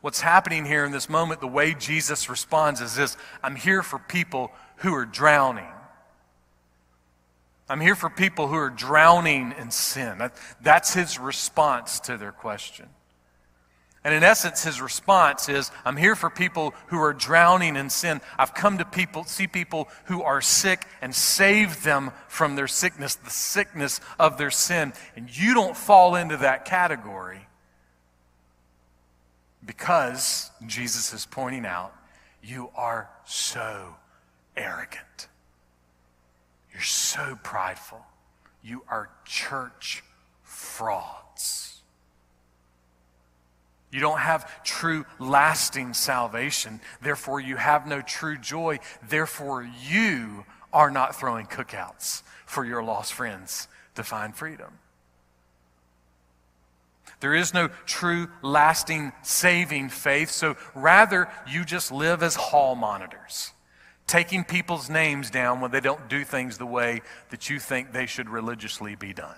What's 0.00 0.20
happening 0.20 0.66
here 0.66 0.84
in 0.84 0.92
this 0.92 1.08
moment, 1.08 1.40
the 1.40 1.46
way 1.46 1.72
Jesus 1.72 2.28
responds 2.28 2.80
is 2.80 2.94
this 2.94 3.16
I'm 3.42 3.56
here 3.56 3.82
for 3.82 3.98
people 3.98 4.52
who 4.76 4.94
are 4.94 5.06
drowning. 5.06 5.72
I'm 7.68 7.80
here 7.80 7.94
for 7.94 8.10
people 8.10 8.48
who 8.48 8.56
are 8.56 8.68
drowning 8.68 9.54
in 9.58 9.70
sin. 9.70 10.18
That, 10.18 10.36
that's 10.60 10.92
his 10.92 11.18
response 11.18 12.00
to 12.00 12.18
their 12.18 12.32
question. 12.32 12.88
And 14.04 14.12
in 14.12 14.22
essence, 14.22 14.62
his 14.64 14.82
response 14.82 15.48
is 15.48 15.70
I'm 15.84 15.96
here 15.96 16.14
for 16.14 16.28
people 16.28 16.74
who 16.88 16.98
are 17.00 17.14
drowning 17.14 17.74
in 17.74 17.88
sin. 17.88 18.20
I've 18.38 18.54
come 18.54 18.76
to 18.78 18.84
people, 18.84 19.24
see 19.24 19.46
people 19.46 19.88
who 20.04 20.22
are 20.22 20.42
sick 20.42 20.86
and 21.00 21.14
save 21.14 21.82
them 21.82 22.12
from 22.28 22.54
their 22.54 22.68
sickness, 22.68 23.14
the 23.14 23.30
sickness 23.30 24.00
of 24.18 24.36
their 24.36 24.50
sin. 24.50 24.92
And 25.16 25.34
you 25.34 25.54
don't 25.54 25.76
fall 25.76 26.16
into 26.16 26.36
that 26.36 26.66
category 26.66 27.46
because 29.64 30.50
Jesus 30.66 31.14
is 31.14 31.24
pointing 31.24 31.64
out 31.64 31.94
you 32.42 32.68
are 32.74 33.08
so 33.24 33.96
arrogant. 34.54 35.28
You're 36.72 36.82
so 36.82 37.38
prideful. 37.42 38.04
You 38.62 38.82
are 38.88 39.08
church 39.24 40.04
frauds. 40.42 41.73
You 43.94 44.00
don't 44.00 44.18
have 44.18 44.64
true, 44.64 45.06
lasting 45.20 45.94
salvation. 45.94 46.80
Therefore, 47.00 47.38
you 47.38 47.54
have 47.54 47.86
no 47.86 48.00
true 48.00 48.36
joy. 48.36 48.80
Therefore, 49.08 49.62
you 49.88 50.44
are 50.72 50.90
not 50.90 51.14
throwing 51.14 51.46
cookouts 51.46 52.22
for 52.44 52.64
your 52.64 52.82
lost 52.82 53.12
friends 53.12 53.68
to 53.94 54.02
find 54.02 54.34
freedom. 54.34 54.80
There 57.20 57.36
is 57.36 57.54
no 57.54 57.68
true, 57.86 58.26
lasting, 58.42 59.12
saving 59.22 59.90
faith. 59.90 60.28
So 60.28 60.56
rather, 60.74 61.28
you 61.48 61.64
just 61.64 61.92
live 61.92 62.24
as 62.24 62.34
hall 62.34 62.74
monitors 62.74 63.52
taking 64.08 64.42
people's 64.42 64.90
names 64.90 65.30
down 65.30 65.60
when 65.60 65.70
they 65.70 65.80
don't 65.80 66.08
do 66.08 66.24
things 66.24 66.58
the 66.58 66.66
way 66.66 67.00
that 67.30 67.48
you 67.48 67.60
think 67.60 67.92
they 67.92 68.06
should 68.06 68.28
religiously 68.28 68.96
be 68.96 69.12
done. 69.14 69.36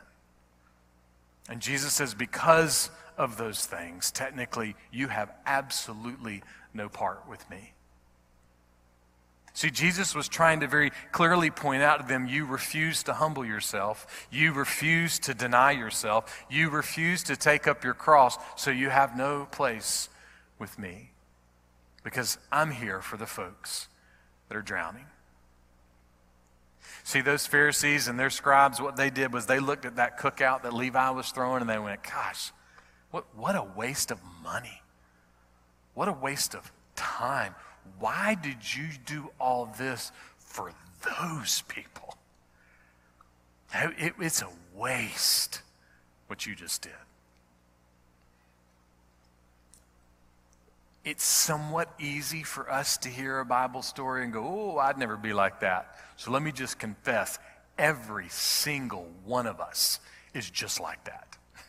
And 1.49 1.61
Jesus 1.61 1.93
says, 1.93 2.15
because 2.15 2.91
of 3.17 3.37
those 3.37 3.65
things, 3.65 4.11
technically, 4.11 4.77
you 4.93 5.09
have 5.09 5.33
absolutely 5.47 6.43
no 6.75 6.89
part 6.89 7.29
with 7.29 7.49
me. 7.51 7.73
See, 9.57 9.71
Jesus 9.71 10.15
was 10.15 10.29
trying 10.29 10.61
to 10.61 10.67
very 10.67 10.91
clearly 11.13 11.51
point 11.51 11.83
out 11.83 12.01
to 12.01 12.07
them 12.07 12.27
you 12.27 12.45
refuse 12.45 13.03
to 13.05 13.15
humble 13.15 13.43
yourself. 13.43 14.27
You 14.31 14.53
refuse 14.53 15.19
to 15.21 15.33
deny 15.33 15.73
yourself. 15.73 16.45
You 16.51 16.69
refuse 16.69 17.23
to 17.23 17.37
take 17.37 17.67
up 17.67 17.83
your 17.83 17.95
cross, 17.95 18.37
so 18.57 18.71
you 18.71 18.91
have 18.91 19.17
no 19.17 19.49
place 19.51 20.11
with 20.59 20.79
me. 20.79 21.13
Because 22.05 22.37
I'm 22.53 22.71
here 22.71 23.01
for 23.01 23.17
the 23.17 23.25
folks 23.25 23.89
that 24.49 24.59
are 24.59 24.63
drowning. 24.63 25.07
See, 27.07 27.21
those 27.21 27.47
Pharisees 27.47 28.09
and 28.09 28.19
their 28.19 28.31
scribes, 28.31 28.81
what 28.81 28.97
they 28.97 29.11
did 29.11 29.33
was 29.33 29.47
they 29.47 29.61
looked 29.61 29.85
at 29.85 29.95
that 29.95 30.19
cookout 30.19 30.65
that 30.65 30.73
Levi 30.73 31.11
was 31.11 31.31
throwing 31.31 31.61
and 31.61 31.71
they 31.71 31.79
went, 31.79 32.03
Gosh, 32.03 32.51
what, 33.13 33.25
what 33.37 33.55
a 33.55 33.63
waste 33.63 34.11
of 34.11 34.19
money. 34.43 34.83
What 35.95 36.09
a 36.09 36.13
waste 36.13 36.57
of 36.57 36.73
time. 36.97 37.55
Why 38.01 38.35
did 38.35 38.75
you 38.75 38.89
do 39.07 39.31
all 39.39 39.73
this 39.79 40.11
for 40.39 40.73
those 41.21 41.63
people? 41.69 42.19
It, 43.73 44.15
it's 44.19 44.43
a 44.43 44.51
waste 44.75 45.63
what 46.27 46.45
you 46.45 46.57
just 46.57 46.83
did. 46.83 47.06
It's 51.07 51.25
somewhat 51.25 51.89
easy 52.01 52.43
for 52.43 52.69
us 52.69 52.97
to 52.99 53.09
hear 53.09 53.39
a 53.39 53.45
Bible 53.45 53.81
story 53.81 54.25
and 54.25 54.33
go, 54.33 54.43
oh, 54.45 54.79
I'd 54.79 54.99
never 54.99 55.17
be 55.17 55.33
like 55.33 55.61
that. 55.61 55.95
So 56.17 56.33
let 56.33 56.43
me 56.43 56.51
just 56.51 56.81
confess 56.81 57.39
every 57.79 58.29
single 58.29 59.09
one 59.25 59.47
of 59.47 59.61
us 59.61 60.01
is 60.35 60.51
just 60.51 60.81
like 60.81 61.05
that. 61.05 61.39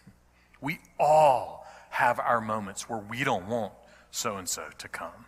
We 0.60 0.80
all 1.00 1.68
have 1.92 2.20
our 2.20 2.42
moments 2.42 2.90
where 2.90 2.98
we 2.98 3.24
don't 3.24 3.48
want 3.48 3.74
so 4.10 4.38
and 4.38 4.50
so 4.50 4.64
to 4.80 4.88
come. 4.88 5.28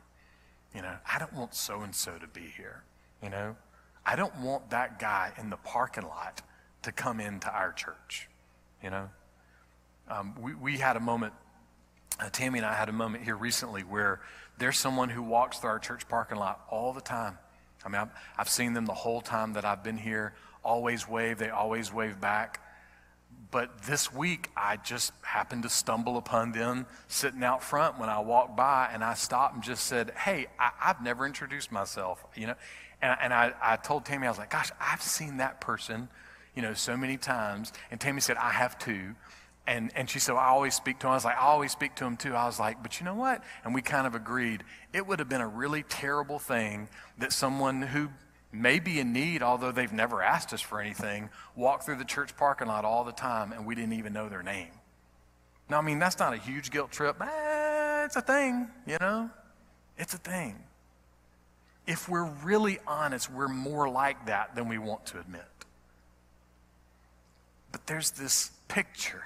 You 0.73 0.81
know, 0.81 0.95
I 1.05 1.19
don't 1.19 1.33
want 1.33 1.53
so 1.53 1.81
and 1.81 1.93
so 1.93 2.17
to 2.17 2.25
be 2.25 2.51
here. 2.57 2.81
You 3.21 3.29
know, 3.29 3.55
I 4.03 4.15
don't 4.15 4.35
want 4.39 4.71
that 4.71 4.97
guy 4.97 5.33
in 5.37 5.51
the 5.51 5.57
parking 5.57 6.05
lot 6.05 6.41
to 6.81 6.91
come 6.91 7.19
into 7.19 7.47
our 7.53 7.71
church. 7.73 8.27
You 8.83 8.89
know, 8.89 9.09
um, 10.07 10.33
we, 10.41 10.55
we 10.55 10.77
had 10.79 10.95
a 10.95 10.99
moment 10.99 11.33
uh, 12.19 12.29
Tammy 12.29 12.59
and 12.59 12.65
I 12.65 12.73
had 12.73 12.89
a 12.89 12.93
moment 12.93 13.23
here 13.23 13.35
recently 13.35 13.81
where 13.81 14.19
there's 14.57 14.77
someone 14.77 15.09
who 15.09 15.23
walks 15.23 15.59
through 15.59 15.69
our 15.71 15.79
church 15.79 16.07
parking 16.07 16.37
lot 16.37 16.65
all 16.69 16.93
the 16.93 17.01
time. 17.01 17.37
I 17.85 17.89
mean, 17.89 18.01
I've, 18.01 18.09
I've 18.37 18.49
seen 18.49 18.73
them 18.73 18.85
the 18.85 18.93
whole 18.93 19.21
time 19.21 19.53
that 19.53 19.63
I've 19.63 19.83
been 19.83 19.97
here, 19.97 20.33
always 20.63 21.07
wave, 21.07 21.37
they 21.37 21.49
always 21.49 21.93
wave 21.93 22.19
back. 22.19 22.61
But 23.51 23.83
this 23.83 24.13
week, 24.13 24.49
I 24.55 24.77
just 24.77 25.11
happened 25.21 25.63
to 25.63 25.69
stumble 25.69 26.17
upon 26.17 26.51
them 26.51 26.85
sitting 27.07 27.43
out 27.43 27.63
front 27.63 27.97
when 27.97 28.09
I 28.09 28.19
walked 28.19 28.55
by, 28.55 28.89
and 28.93 29.03
I 29.03 29.15
stopped 29.15 29.55
and 29.55 29.63
just 29.63 29.85
said, 29.85 30.11
Hey, 30.11 30.47
I, 30.59 30.71
have 30.79 31.01
never 31.01 31.25
introduced 31.25 31.71
myself, 31.71 32.23
you 32.35 32.47
know? 32.47 32.55
And, 33.01 33.17
and 33.21 33.33
I, 33.33 33.53
I 33.61 33.77
told 33.77 34.05
Tammy, 34.05 34.27
I 34.27 34.29
was 34.29 34.37
like, 34.37 34.51
Gosh, 34.51 34.71
I've 34.79 35.01
seen 35.01 35.37
that 35.37 35.61
person, 35.61 36.09
you 36.53 36.61
know, 36.61 36.73
so 36.73 36.95
many 36.95 37.17
times. 37.17 37.73
And 37.89 37.99
Tammy 37.99 38.21
said, 38.21 38.37
I 38.37 38.51
have 38.51 38.77
too. 38.77 39.15
And, 39.69 39.91
and 39.95 40.09
she 40.09 40.17
said, 40.17 40.33
well, 40.33 40.41
I 40.41 40.47
always 40.47 40.73
speak 40.73 40.97
to 40.99 41.05
him. 41.05 41.11
I 41.11 41.13
was 41.13 41.25
like, 41.25 41.37
I 41.37 41.41
always 41.41 41.71
speak 41.71 41.93
to 41.97 42.05
him 42.05 42.17
too. 42.17 42.33
I 42.33 42.47
was 42.47 42.59
like, 42.59 42.81
but 42.81 42.99
you 42.99 43.05
know 43.05 43.13
what? 43.13 43.43
And 43.63 43.75
we 43.75 43.83
kind 43.83 44.07
of 44.07 44.15
agreed. 44.15 44.63
It 44.93 45.05
would 45.05 45.19
have 45.19 45.29
been 45.29 45.41
a 45.41 45.47
really 45.47 45.83
terrible 45.83 46.39
thing 46.39 46.89
that 47.19 47.31
someone 47.31 47.83
who 47.83 48.09
may 48.51 48.79
be 48.79 48.99
in 48.99 49.13
need, 49.13 49.43
although 49.43 49.71
they've 49.71 49.93
never 49.93 50.23
asked 50.23 50.53
us 50.53 50.61
for 50.61 50.81
anything, 50.81 51.29
walk 51.55 51.83
through 51.83 51.97
the 51.97 52.03
church 52.03 52.35
parking 52.35 52.67
lot 52.67 52.83
all 52.83 53.03
the 53.03 53.11
time 53.11 53.51
and 53.51 53.67
we 53.67 53.75
didn't 53.75 53.93
even 53.93 54.11
know 54.11 54.27
their 54.27 54.41
name. 54.41 54.71
Now, 55.69 55.77
I 55.77 55.81
mean, 55.81 55.99
that's 55.99 56.17
not 56.17 56.33
a 56.33 56.37
huge 56.37 56.71
guilt 56.71 56.89
trip. 56.89 57.21
Eh, 57.21 58.05
it's 58.05 58.15
a 58.15 58.21
thing, 58.21 58.69
you 58.87 58.97
know? 58.99 59.29
It's 59.99 60.15
a 60.15 60.17
thing. 60.17 60.55
If 61.85 62.09
we're 62.09 62.27
really 62.43 62.79
honest, 62.87 63.31
we're 63.31 63.47
more 63.47 63.87
like 63.87 64.25
that 64.25 64.55
than 64.55 64.67
we 64.67 64.79
want 64.79 65.05
to 65.07 65.19
admit. 65.19 65.43
But 67.71 67.85
there's 67.85 68.09
this 68.09 68.49
picture 68.67 69.21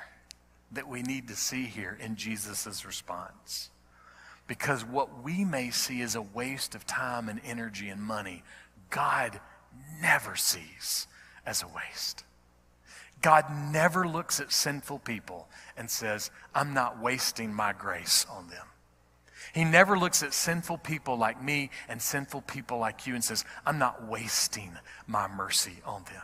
that 0.73 0.87
we 0.87 1.01
need 1.01 1.27
to 1.27 1.35
see 1.35 1.65
here 1.65 1.97
in 1.99 2.15
Jesus' 2.15 2.85
response. 2.85 3.69
Because 4.47 4.83
what 4.83 5.23
we 5.23 5.45
may 5.45 5.69
see 5.69 6.01
as 6.01 6.15
a 6.15 6.21
waste 6.21 6.75
of 6.75 6.85
time 6.85 7.29
and 7.29 7.39
energy 7.45 7.89
and 7.89 8.01
money, 8.01 8.43
God 8.89 9.39
never 10.01 10.35
sees 10.35 11.07
as 11.45 11.63
a 11.63 11.67
waste. 11.67 12.23
God 13.21 13.45
never 13.71 14.05
looks 14.05 14.39
at 14.41 14.51
sinful 14.51 14.99
people 14.99 15.47
and 15.77 15.89
says, 15.89 16.29
I'm 16.53 16.73
not 16.73 17.01
wasting 17.01 17.53
my 17.53 17.71
grace 17.71 18.25
on 18.29 18.49
them. 18.49 18.67
He 19.53 19.63
never 19.63 19.97
looks 19.97 20.23
at 20.23 20.33
sinful 20.33 20.79
people 20.79 21.17
like 21.17 21.41
me 21.41 21.69
and 21.87 22.01
sinful 22.01 22.41
people 22.41 22.79
like 22.79 23.07
you 23.07 23.13
and 23.13 23.23
says, 23.23 23.45
I'm 23.65 23.79
not 23.79 24.07
wasting 24.07 24.71
my 25.07 25.27
mercy 25.27 25.79
on 25.85 26.03
them. 26.05 26.23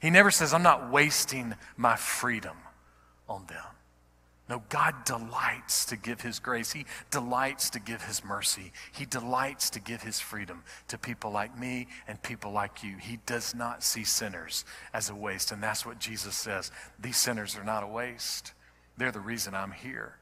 He 0.00 0.10
never 0.10 0.30
says, 0.30 0.52
I'm 0.52 0.62
not 0.62 0.90
wasting 0.90 1.54
my 1.76 1.96
freedom 1.96 2.56
on 3.28 3.46
them. 3.46 3.64
No, 4.48 4.62
God 4.68 5.04
delights 5.04 5.86
to 5.86 5.96
give 5.96 6.20
His 6.20 6.38
grace. 6.38 6.70
He 6.70 6.86
delights 7.10 7.68
to 7.70 7.80
give 7.80 8.02
His 8.02 8.24
mercy. 8.24 8.72
He 8.92 9.04
delights 9.04 9.70
to 9.70 9.80
give 9.80 10.02
His 10.02 10.20
freedom 10.20 10.62
to 10.86 10.96
people 10.96 11.32
like 11.32 11.58
me 11.58 11.88
and 12.06 12.22
people 12.22 12.52
like 12.52 12.84
you. 12.84 12.96
He 12.96 13.18
does 13.26 13.56
not 13.56 13.82
see 13.82 14.04
sinners 14.04 14.64
as 14.94 15.10
a 15.10 15.14
waste. 15.16 15.50
And 15.50 15.60
that's 15.60 15.84
what 15.84 15.98
Jesus 15.98 16.36
says. 16.36 16.70
These 17.00 17.16
sinners 17.16 17.56
are 17.56 17.64
not 17.64 17.82
a 17.82 17.88
waste. 17.88 18.52
They're 18.96 19.10
the 19.10 19.20
reason 19.20 19.54
I'm 19.54 19.72
here, 19.72 20.16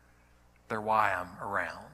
they're 0.68 0.80
why 0.80 1.12
I'm 1.12 1.46
around. 1.46 1.86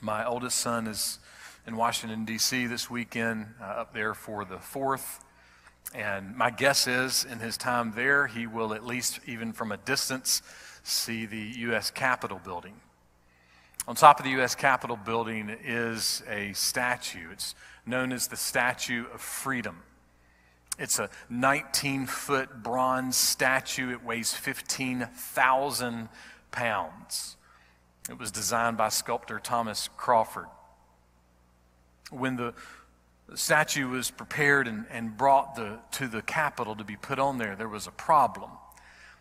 My 0.00 0.24
oldest 0.24 0.58
son 0.58 0.86
is 0.86 1.18
in 1.66 1.76
Washington, 1.76 2.24
D.C. 2.24 2.66
this 2.66 2.88
weekend, 2.88 3.46
uh, 3.60 3.64
up 3.64 3.92
there 3.92 4.14
for 4.14 4.44
the 4.44 4.58
fourth. 4.58 5.24
And 5.94 6.36
my 6.36 6.50
guess 6.50 6.86
is, 6.86 7.24
in 7.24 7.38
his 7.38 7.56
time 7.56 7.92
there, 7.94 8.26
he 8.26 8.46
will 8.46 8.74
at 8.74 8.84
least, 8.84 9.20
even 9.26 9.52
from 9.52 9.72
a 9.72 9.76
distance, 9.78 10.42
see 10.82 11.26
the 11.26 11.52
U.S. 11.58 11.90
Capitol 11.90 12.40
building. 12.44 12.74
On 13.86 13.94
top 13.94 14.18
of 14.20 14.24
the 14.24 14.32
U.S. 14.32 14.54
Capitol 14.54 14.96
building 14.96 15.48
is 15.64 16.22
a 16.28 16.52
statue. 16.52 17.30
It's 17.32 17.54
known 17.86 18.12
as 18.12 18.26
the 18.26 18.36
Statue 18.36 19.06
of 19.12 19.20
Freedom. 19.22 19.82
It's 20.78 20.98
a 20.98 21.08
19 21.30 22.06
foot 22.06 22.62
bronze 22.62 23.16
statue. 23.16 23.90
It 23.90 24.04
weighs 24.04 24.34
15,000 24.34 26.08
pounds. 26.50 27.36
It 28.08 28.18
was 28.18 28.30
designed 28.30 28.76
by 28.76 28.90
sculptor 28.90 29.40
Thomas 29.40 29.88
Crawford. 29.96 30.46
When 32.10 32.36
the 32.36 32.54
statue 33.34 33.88
was 33.88 34.10
prepared 34.10 34.66
and, 34.66 34.86
and 34.90 35.16
brought 35.16 35.54
the, 35.54 35.78
to 35.92 36.08
the 36.08 36.22
Capitol 36.22 36.76
to 36.76 36.84
be 36.84 36.96
put 36.96 37.18
on 37.18 37.38
there, 37.38 37.56
there 37.56 37.68
was 37.68 37.86
a 37.86 37.90
problem. 37.90 38.50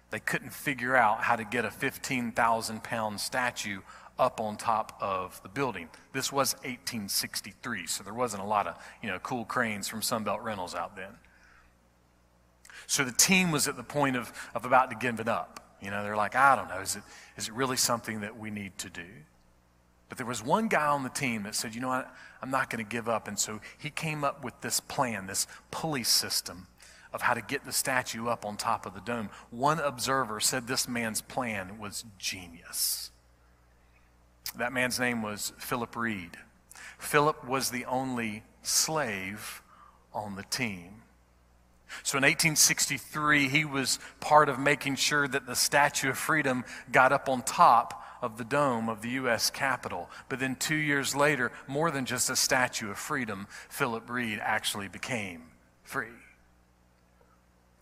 They 0.10 0.20
couldn't 0.20 0.54
figure 0.54 0.96
out 0.96 1.22
how 1.22 1.36
to 1.36 1.44
get 1.44 1.66
a 1.66 1.72
15,000 1.72 2.84
pound 2.84 3.20
statue 3.20 3.82
up 4.18 4.40
on 4.40 4.58
top 4.58 4.98
of 5.02 5.42
the 5.44 5.50
building. 5.50 5.90
This 6.14 6.32
was 6.32 6.54
1863, 6.56 7.88
so 7.88 8.04
there 8.04 8.14
wasn't 8.14 8.44
a 8.44 8.46
lot 8.46 8.68
of 8.68 8.78
you 9.02 9.10
know, 9.10 9.20
cool 9.20 9.46
cranes 9.46 9.88
from 9.88 10.02
Sunbelt 10.02 10.44
Rentals 10.44 10.74
out 10.74 10.96
then. 10.96 11.12
So 12.88 13.04
the 13.04 13.12
team 13.12 13.52
was 13.52 13.68
at 13.68 13.76
the 13.76 13.84
point 13.84 14.16
of, 14.16 14.32
of 14.56 14.66
about 14.66 14.90
to 14.90 14.96
give 14.96 15.20
it 15.20 15.28
up. 15.28 15.76
You 15.82 15.92
know, 15.92 16.04
they're 16.04 16.16
like, 16.16 16.36
I 16.36 16.56
don't 16.56 16.70
know, 16.70 16.80
is 16.80 16.96
it, 16.96 17.04
is 17.36 17.50
it 17.50 17.54
really 17.54 17.78
something 17.78 18.22
that 18.22 18.40
we 18.40 18.50
need 18.50 18.78
to 18.80 18.90
do? 18.90 19.06
But 20.10 20.18
there 20.18 20.28
was 20.28 20.44
one 20.44 20.68
guy 20.68 20.88
on 20.88 21.04
the 21.04 21.10
team 21.10 21.44
that 21.44 21.56
said, 21.56 21.76
you 21.76 21.82
know 21.82 21.90
what, 21.90 22.14
I'm 22.42 22.52
not 22.52 22.70
going 22.70 22.84
to 22.84 22.90
give 22.90 23.10
up. 23.10 23.28
And 23.28 23.38
so 23.38 23.60
he 23.78 23.90
came 23.90 24.24
up 24.24 24.44
with 24.44 24.60
this 24.62 24.80
plan, 24.80 25.28
this 25.28 25.48
pulley 25.72 26.04
system 26.04 26.68
of 27.14 27.22
how 27.22 27.34
to 27.34 27.42
get 27.42 27.66
the 27.66 27.72
statue 27.72 28.28
up 28.28 28.46
on 28.46 28.58
top 28.58 28.86
of 28.86 28.94
the 28.94 29.02
dome. 29.02 29.30
One 29.50 29.80
observer 29.80 30.40
said 30.40 30.68
this 30.68 30.88
man's 30.88 31.22
plan 31.22 31.80
was 31.80 32.06
genius. 32.18 33.12
That 34.58 34.74
man's 34.74 35.00
name 35.00 35.22
was 35.22 35.54
Philip 35.58 35.96
Reid. 35.96 36.38
Philip 36.98 37.46
was 37.46 37.70
the 37.70 37.86
only 37.86 38.44
slave 38.62 39.62
on 40.14 40.36
the 40.36 40.44
team. 40.44 41.04
So 42.04 42.18
in 42.18 42.24
1863, 42.24 43.48
he 43.50 43.66
was 43.66 44.00
part 44.20 44.50
of 44.50 44.60
making 44.60 44.96
sure 44.96 45.28
that 45.28 45.46
the 45.46 45.56
Statue 45.56 46.10
of 46.10 46.18
Freedom 46.18 46.66
got 46.92 47.12
up 47.12 47.30
on 47.30 47.42
top 47.44 48.04
of 48.22 48.38
the 48.38 48.44
dome 48.44 48.90
of 48.90 49.02
the 49.02 49.10
U.S. 49.10 49.50
Capitol. 49.50 50.10
But 50.30 50.40
then 50.40 50.56
two 50.56 50.76
years 50.76 51.16
later, 51.16 51.52
more 51.68 51.92
than 51.92 52.06
just 52.06 52.30
a 52.30 52.36
Statue 52.36 52.92
of 52.92 52.98
Freedom, 52.98 53.48
Philip 53.70 54.10
Reid 54.10 54.40
actually 54.42 54.88
became 54.88 55.44
free. 55.84 56.08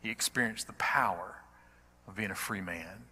He 0.02 0.10
experienced 0.10 0.68
the 0.68 0.74
power 0.74 1.36
of 2.08 2.16
being 2.16 2.32
a 2.32 2.36
free 2.36 2.62
man. 2.62 3.06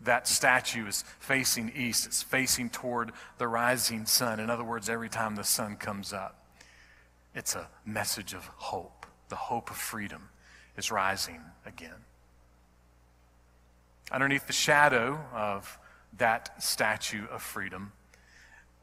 That 0.00 0.26
statue 0.26 0.86
is 0.86 1.04
facing 1.20 1.72
east, 1.76 2.06
it's 2.06 2.22
facing 2.22 2.70
toward 2.70 3.12
the 3.38 3.46
rising 3.46 4.04
sun. 4.04 4.40
In 4.40 4.50
other 4.50 4.64
words, 4.64 4.88
every 4.88 5.08
time 5.08 5.36
the 5.36 5.44
sun 5.44 5.76
comes 5.76 6.12
up, 6.12 6.44
it's 7.34 7.54
a 7.54 7.68
message 7.86 8.34
of 8.34 8.46
hope. 8.56 9.06
The 9.28 9.36
hope 9.36 9.70
of 9.70 9.76
freedom 9.76 10.28
is 10.76 10.90
rising 10.90 11.40
again. 11.64 12.04
Underneath 14.10 14.46
the 14.46 14.52
shadow 14.52 15.20
of 15.32 15.78
that 16.18 16.62
statue 16.62 17.26
of 17.30 17.42
freedom 17.42 17.92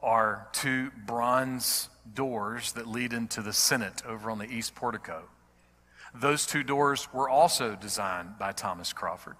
are 0.02 0.48
two 0.52 0.90
bronze 1.06 1.88
doors 2.14 2.72
that 2.72 2.86
lead 2.86 3.12
into 3.12 3.42
the 3.42 3.52
Senate 3.52 4.02
over 4.06 4.30
on 4.30 4.38
the 4.38 4.50
east 4.50 4.74
portico. 4.74 5.22
Those 6.14 6.46
two 6.46 6.62
doors 6.62 7.08
were 7.12 7.28
also 7.28 7.76
designed 7.76 8.38
by 8.38 8.52
Thomas 8.52 8.92
Crawford. 8.92 9.36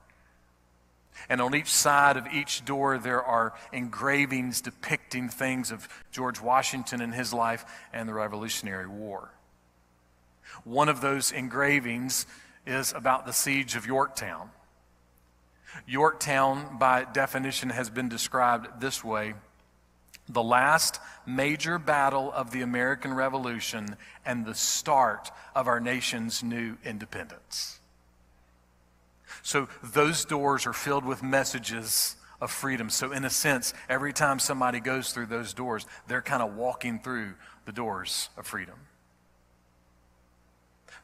And 1.28 1.40
on 1.40 1.54
each 1.54 1.68
side 1.68 2.16
of 2.16 2.26
each 2.32 2.64
door, 2.64 2.98
there 2.98 3.22
are 3.22 3.54
engravings 3.72 4.60
depicting 4.60 5.28
things 5.28 5.70
of 5.70 5.88
George 6.12 6.40
Washington 6.40 7.00
and 7.00 7.14
his 7.14 7.32
life 7.32 7.64
and 7.92 8.08
the 8.08 8.14
Revolutionary 8.14 8.86
War. 8.86 9.32
One 10.64 10.88
of 10.88 11.00
those 11.00 11.32
engravings 11.32 12.26
is 12.66 12.92
about 12.92 13.26
the 13.26 13.32
siege 13.32 13.76
of 13.76 13.86
Yorktown. 13.86 14.50
Yorktown, 15.86 16.78
by 16.78 17.04
definition, 17.04 17.70
has 17.70 17.90
been 17.90 18.08
described 18.08 18.80
this 18.80 19.04
way 19.04 19.34
the 20.28 20.42
last 20.42 21.00
major 21.26 21.78
battle 21.78 22.30
of 22.32 22.52
the 22.52 22.62
American 22.62 23.12
Revolution 23.12 23.96
and 24.24 24.46
the 24.46 24.54
start 24.54 25.30
of 25.56 25.66
our 25.66 25.80
nation's 25.80 26.42
new 26.42 26.76
independence. 26.84 27.80
So 29.42 29.68
those 29.82 30.24
doors 30.24 30.66
are 30.66 30.72
filled 30.72 31.04
with 31.04 31.22
messages 31.22 32.16
of 32.40 32.50
freedom. 32.50 32.90
So, 32.90 33.12
in 33.12 33.24
a 33.24 33.30
sense, 33.30 33.74
every 33.88 34.12
time 34.12 34.38
somebody 34.38 34.80
goes 34.80 35.12
through 35.12 35.26
those 35.26 35.52
doors, 35.52 35.86
they're 36.08 36.22
kind 36.22 36.42
of 36.42 36.56
walking 36.56 36.98
through 36.98 37.34
the 37.64 37.72
doors 37.72 38.30
of 38.36 38.46
freedom. 38.46 38.76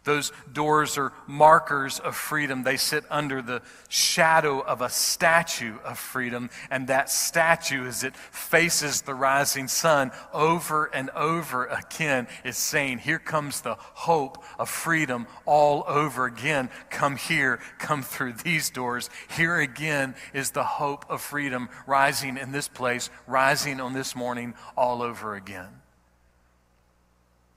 Those 0.06 0.30
doors 0.52 0.96
are 0.98 1.12
markers 1.26 1.98
of 1.98 2.14
freedom. 2.14 2.62
They 2.62 2.76
sit 2.76 3.04
under 3.10 3.42
the 3.42 3.60
shadow 3.88 4.60
of 4.60 4.80
a 4.80 4.88
statue 4.88 5.78
of 5.84 5.98
freedom. 5.98 6.48
And 6.70 6.86
that 6.86 7.10
statue, 7.10 7.84
as 7.84 8.04
it 8.04 8.16
faces 8.16 9.02
the 9.02 9.14
rising 9.14 9.66
sun 9.66 10.12
over 10.32 10.84
and 10.86 11.10
over 11.10 11.66
again, 11.66 12.28
is 12.44 12.56
saying, 12.56 12.98
Here 12.98 13.18
comes 13.18 13.62
the 13.62 13.74
hope 13.78 14.44
of 14.60 14.70
freedom 14.70 15.26
all 15.44 15.82
over 15.88 16.26
again. 16.26 16.70
Come 16.88 17.16
here, 17.16 17.58
come 17.78 18.04
through 18.04 18.34
these 18.34 18.70
doors. 18.70 19.10
Here 19.36 19.58
again 19.58 20.14
is 20.32 20.52
the 20.52 20.62
hope 20.62 21.04
of 21.10 21.20
freedom 21.20 21.68
rising 21.84 22.36
in 22.36 22.52
this 22.52 22.68
place, 22.68 23.10
rising 23.26 23.80
on 23.80 23.92
this 23.92 24.14
morning 24.14 24.54
all 24.76 25.02
over 25.02 25.34
again. 25.34 25.80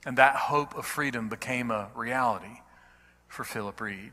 And 0.04 0.16
that 0.16 0.36
hope 0.36 0.74
of 0.76 0.86
freedom 0.86 1.28
became 1.28 1.70
a 1.70 1.90
reality 1.94 2.60
for 3.28 3.44
Philip 3.44 3.80
Reid. 3.80 4.12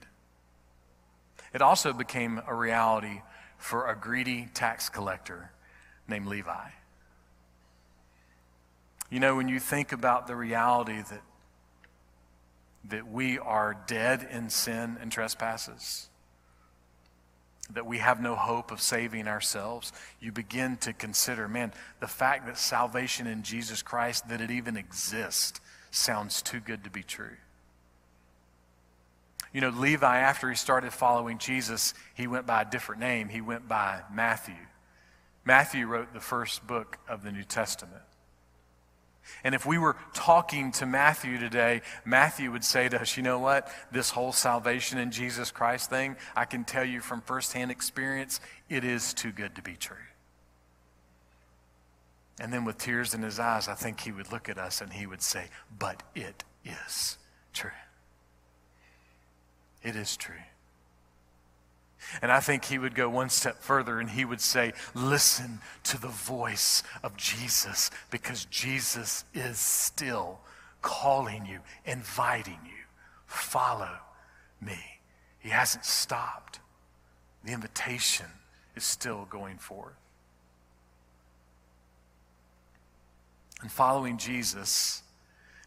It 1.53 1.61
also 1.61 1.93
became 1.93 2.41
a 2.45 2.53
reality 2.53 3.21
for 3.57 3.89
a 3.89 3.95
greedy 3.95 4.49
tax 4.53 4.89
collector 4.89 5.51
named 6.07 6.27
Levi. 6.27 6.69
You 9.09 9.19
know, 9.19 9.35
when 9.35 9.47
you 9.47 9.59
think 9.59 9.93
about 9.93 10.27
the 10.27 10.35
reality 10.35 11.01
that, 11.09 11.21
that 12.89 13.07
we 13.07 13.39
are 13.39 13.77
dead 13.87 14.27
in 14.29 14.49
sin 14.49 14.97
and 15.01 15.11
trespasses, 15.11 16.09
that 17.71 17.85
we 17.85 17.97
have 17.97 18.21
no 18.21 18.35
hope 18.35 18.71
of 18.71 18.81
saving 18.81 19.27
ourselves, 19.27 19.93
you 20.19 20.31
begin 20.31 20.77
to 20.77 20.93
consider, 20.93 21.47
man, 21.47 21.73
the 21.99 22.07
fact 22.07 22.45
that 22.45 22.57
salvation 22.57 23.27
in 23.27 23.43
Jesus 23.43 23.81
Christ, 23.81 24.27
that 24.29 24.41
it 24.41 24.51
even 24.51 24.77
exists, 24.77 25.59
sounds 25.91 26.41
too 26.41 26.59
good 26.59 26.83
to 26.83 26.89
be 26.89 27.03
true. 27.03 27.37
You 29.53 29.61
know, 29.61 29.69
Levi, 29.69 30.19
after 30.19 30.49
he 30.49 30.55
started 30.55 30.93
following 30.93 31.37
Jesus, 31.37 31.93
he 32.13 32.27
went 32.27 32.45
by 32.45 32.61
a 32.61 32.69
different 32.69 33.01
name. 33.01 33.29
He 33.29 33.41
went 33.41 33.67
by 33.67 34.01
Matthew. 34.13 34.55
Matthew 35.45 35.87
wrote 35.87 36.13
the 36.13 36.19
first 36.19 36.67
book 36.67 36.97
of 37.07 37.23
the 37.23 37.31
New 37.31 37.43
Testament. 37.43 38.03
And 39.43 39.55
if 39.55 39.65
we 39.65 39.77
were 39.77 39.95
talking 40.13 40.71
to 40.73 40.85
Matthew 40.85 41.37
today, 41.37 41.81
Matthew 42.05 42.51
would 42.51 42.63
say 42.63 42.89
to 42.89 43.01
us, 43.01 43.17
you 43.17 43.23
know 43.23 43.39
what? 43.39 43.69
This 43.91 44.09
whole 44.09 44.31
salvation 44.31 44.97
in 44.99 45.11
Jesus 45.11 45.51
Christ 45.51 45.89
thing, 45.89 46.15
I 46.35 46.45
can 46.45 46.63
tell 46.63 46.85
you 46.85 47.01
from 47.01 47.21
firsthand 47.21 47.71
experience, 47.71 48.39
it 48.69 48.83
is 48.83 49.13
too 49.13 49.31
good 49.31 49.55
to 49.55 49.61
be 49.61 49.75
true. 49.75 49.97
And 52.39 52.53
then 52.53 52.65
with 52.65 52.77
tears 52.77 53.13
in 53.13 53.21
his 53.21 53.39
eyes, 53.39 53.67
I 53.67 53.73
think 53.73 53.99
he 53.99 54.11
would 54.11 54.31
look 54.31 54.47
at 54.47 54.57
us 54.57 54.81
and 54.81 54.93
he 54.93 55.07
would 55.07 55.21
say, 55.21 55.45
But 55.77 56.03
it 56.15 56.43
is 56.63 57.17
true. 57.53 57.71
It 59.83 59.95
is 59.95 60.15
true. 60.15 60.35
And 62.21 62.31
I 62.31 62.39
think 62.39 62.65
he 62.65 62.77
would 62.77 62.95
go 62.95 63.09
one 63.09 63.29
step 63.29 63.61
further 63.61 63.99
and 63.99 64.09
he 64.09 64.23
would 64.23 64.41
say, 64.41 64.73
Listen 64.93 65.59
to 65.83 65.99
the 65.99 66.07
voice 66.07 66.83
of 67.03 67.17
Jesus 67.17 67.89
because 68.11 68.45
Jesus 68.45 69.25
is 69.33 69.57
still 69.57 70.39
calling 70.81 71.45
you, 71.45 71.59
inviting 71.85 72.59
you. 72.65 72.83
Follow 73.25 73.97
me. 74.61 74.99
He 75.39 75.49
hasn't 75.49 75.85
stopped. 75.85 76.59
The 77.43 77.53
invitation 77.53 78.27
is 78.75 78.83
still 78.83 79.25
going 79.29 79.57
forth. 79.57 79.95
And 83.61 83.71
following 83.71 84.17
Jesus 84.17 85.01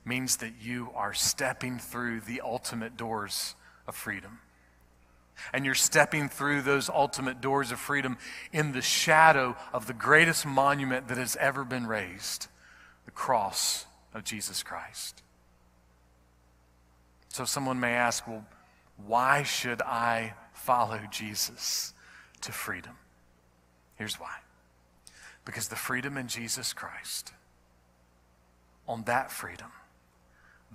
means 0.04 0.36
that 0.36 0.52
you 0.60 0.90
are 0.94 1.12
stepping 1.12 1.78
through 1.78 2.20
the 2.20 2.40
ultimate 2.40 2.96
doors 2.96 3.54
of 3.86 3.94
freedom. 3.94 4.38
And 5.52 5.64
you're 5.64 5.74
stepping 5.74 6.28
through 6.28 6.62
those 6.62 6.88
ultimate 6.88 7.40
doors 7.40 7.72
of 7.72 7.78
freedom 7.78 8.18
in 8.52 8.72
the 8.72 8.82
shadow 8.82 9.56
of 9.72 9.86
the 9.86 9.94
greatest 9.94 10.46
monument 10.46 11.08
that 11.08 11.18
has 11.18 11.36
ever 11.36 11.64
been 11.64 11.86
raised 11.86 12.48
the 13.06 13.10
cross 13.10 13.86
of 14.14 14.22
Jesus 14.22 14.62
Christ. 14.62 15.22
So 17.28 17.44
someone 17.44 17.80
may 17.80 17.92
ask, 17.92 18.26
well, 18.26 18.44
why 19.06 19.42
should 19.42 19.80
I 19.82 20.34
follow 20.52 21.00
Jesus 21.10 21.94
to 22.42 22.52
freedom? 22.52 22.96
Here's 23.96 24.20
why. 24.20 24.36
Because 25.44 25.68
the 25.68 25.76
freedom 25.76 26.16
in 26.16 26.28
Jesus 26.28 26.72
Christ, 26.72 27.32
on 28.90 29.04
that 29.04 29.30
freedom, 29.30 29.70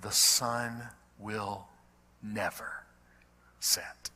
the 0.01 0.11
sun 0.11 0.87
will 1.19 1.67
never 2.23 2.85
set. 3.59 4.09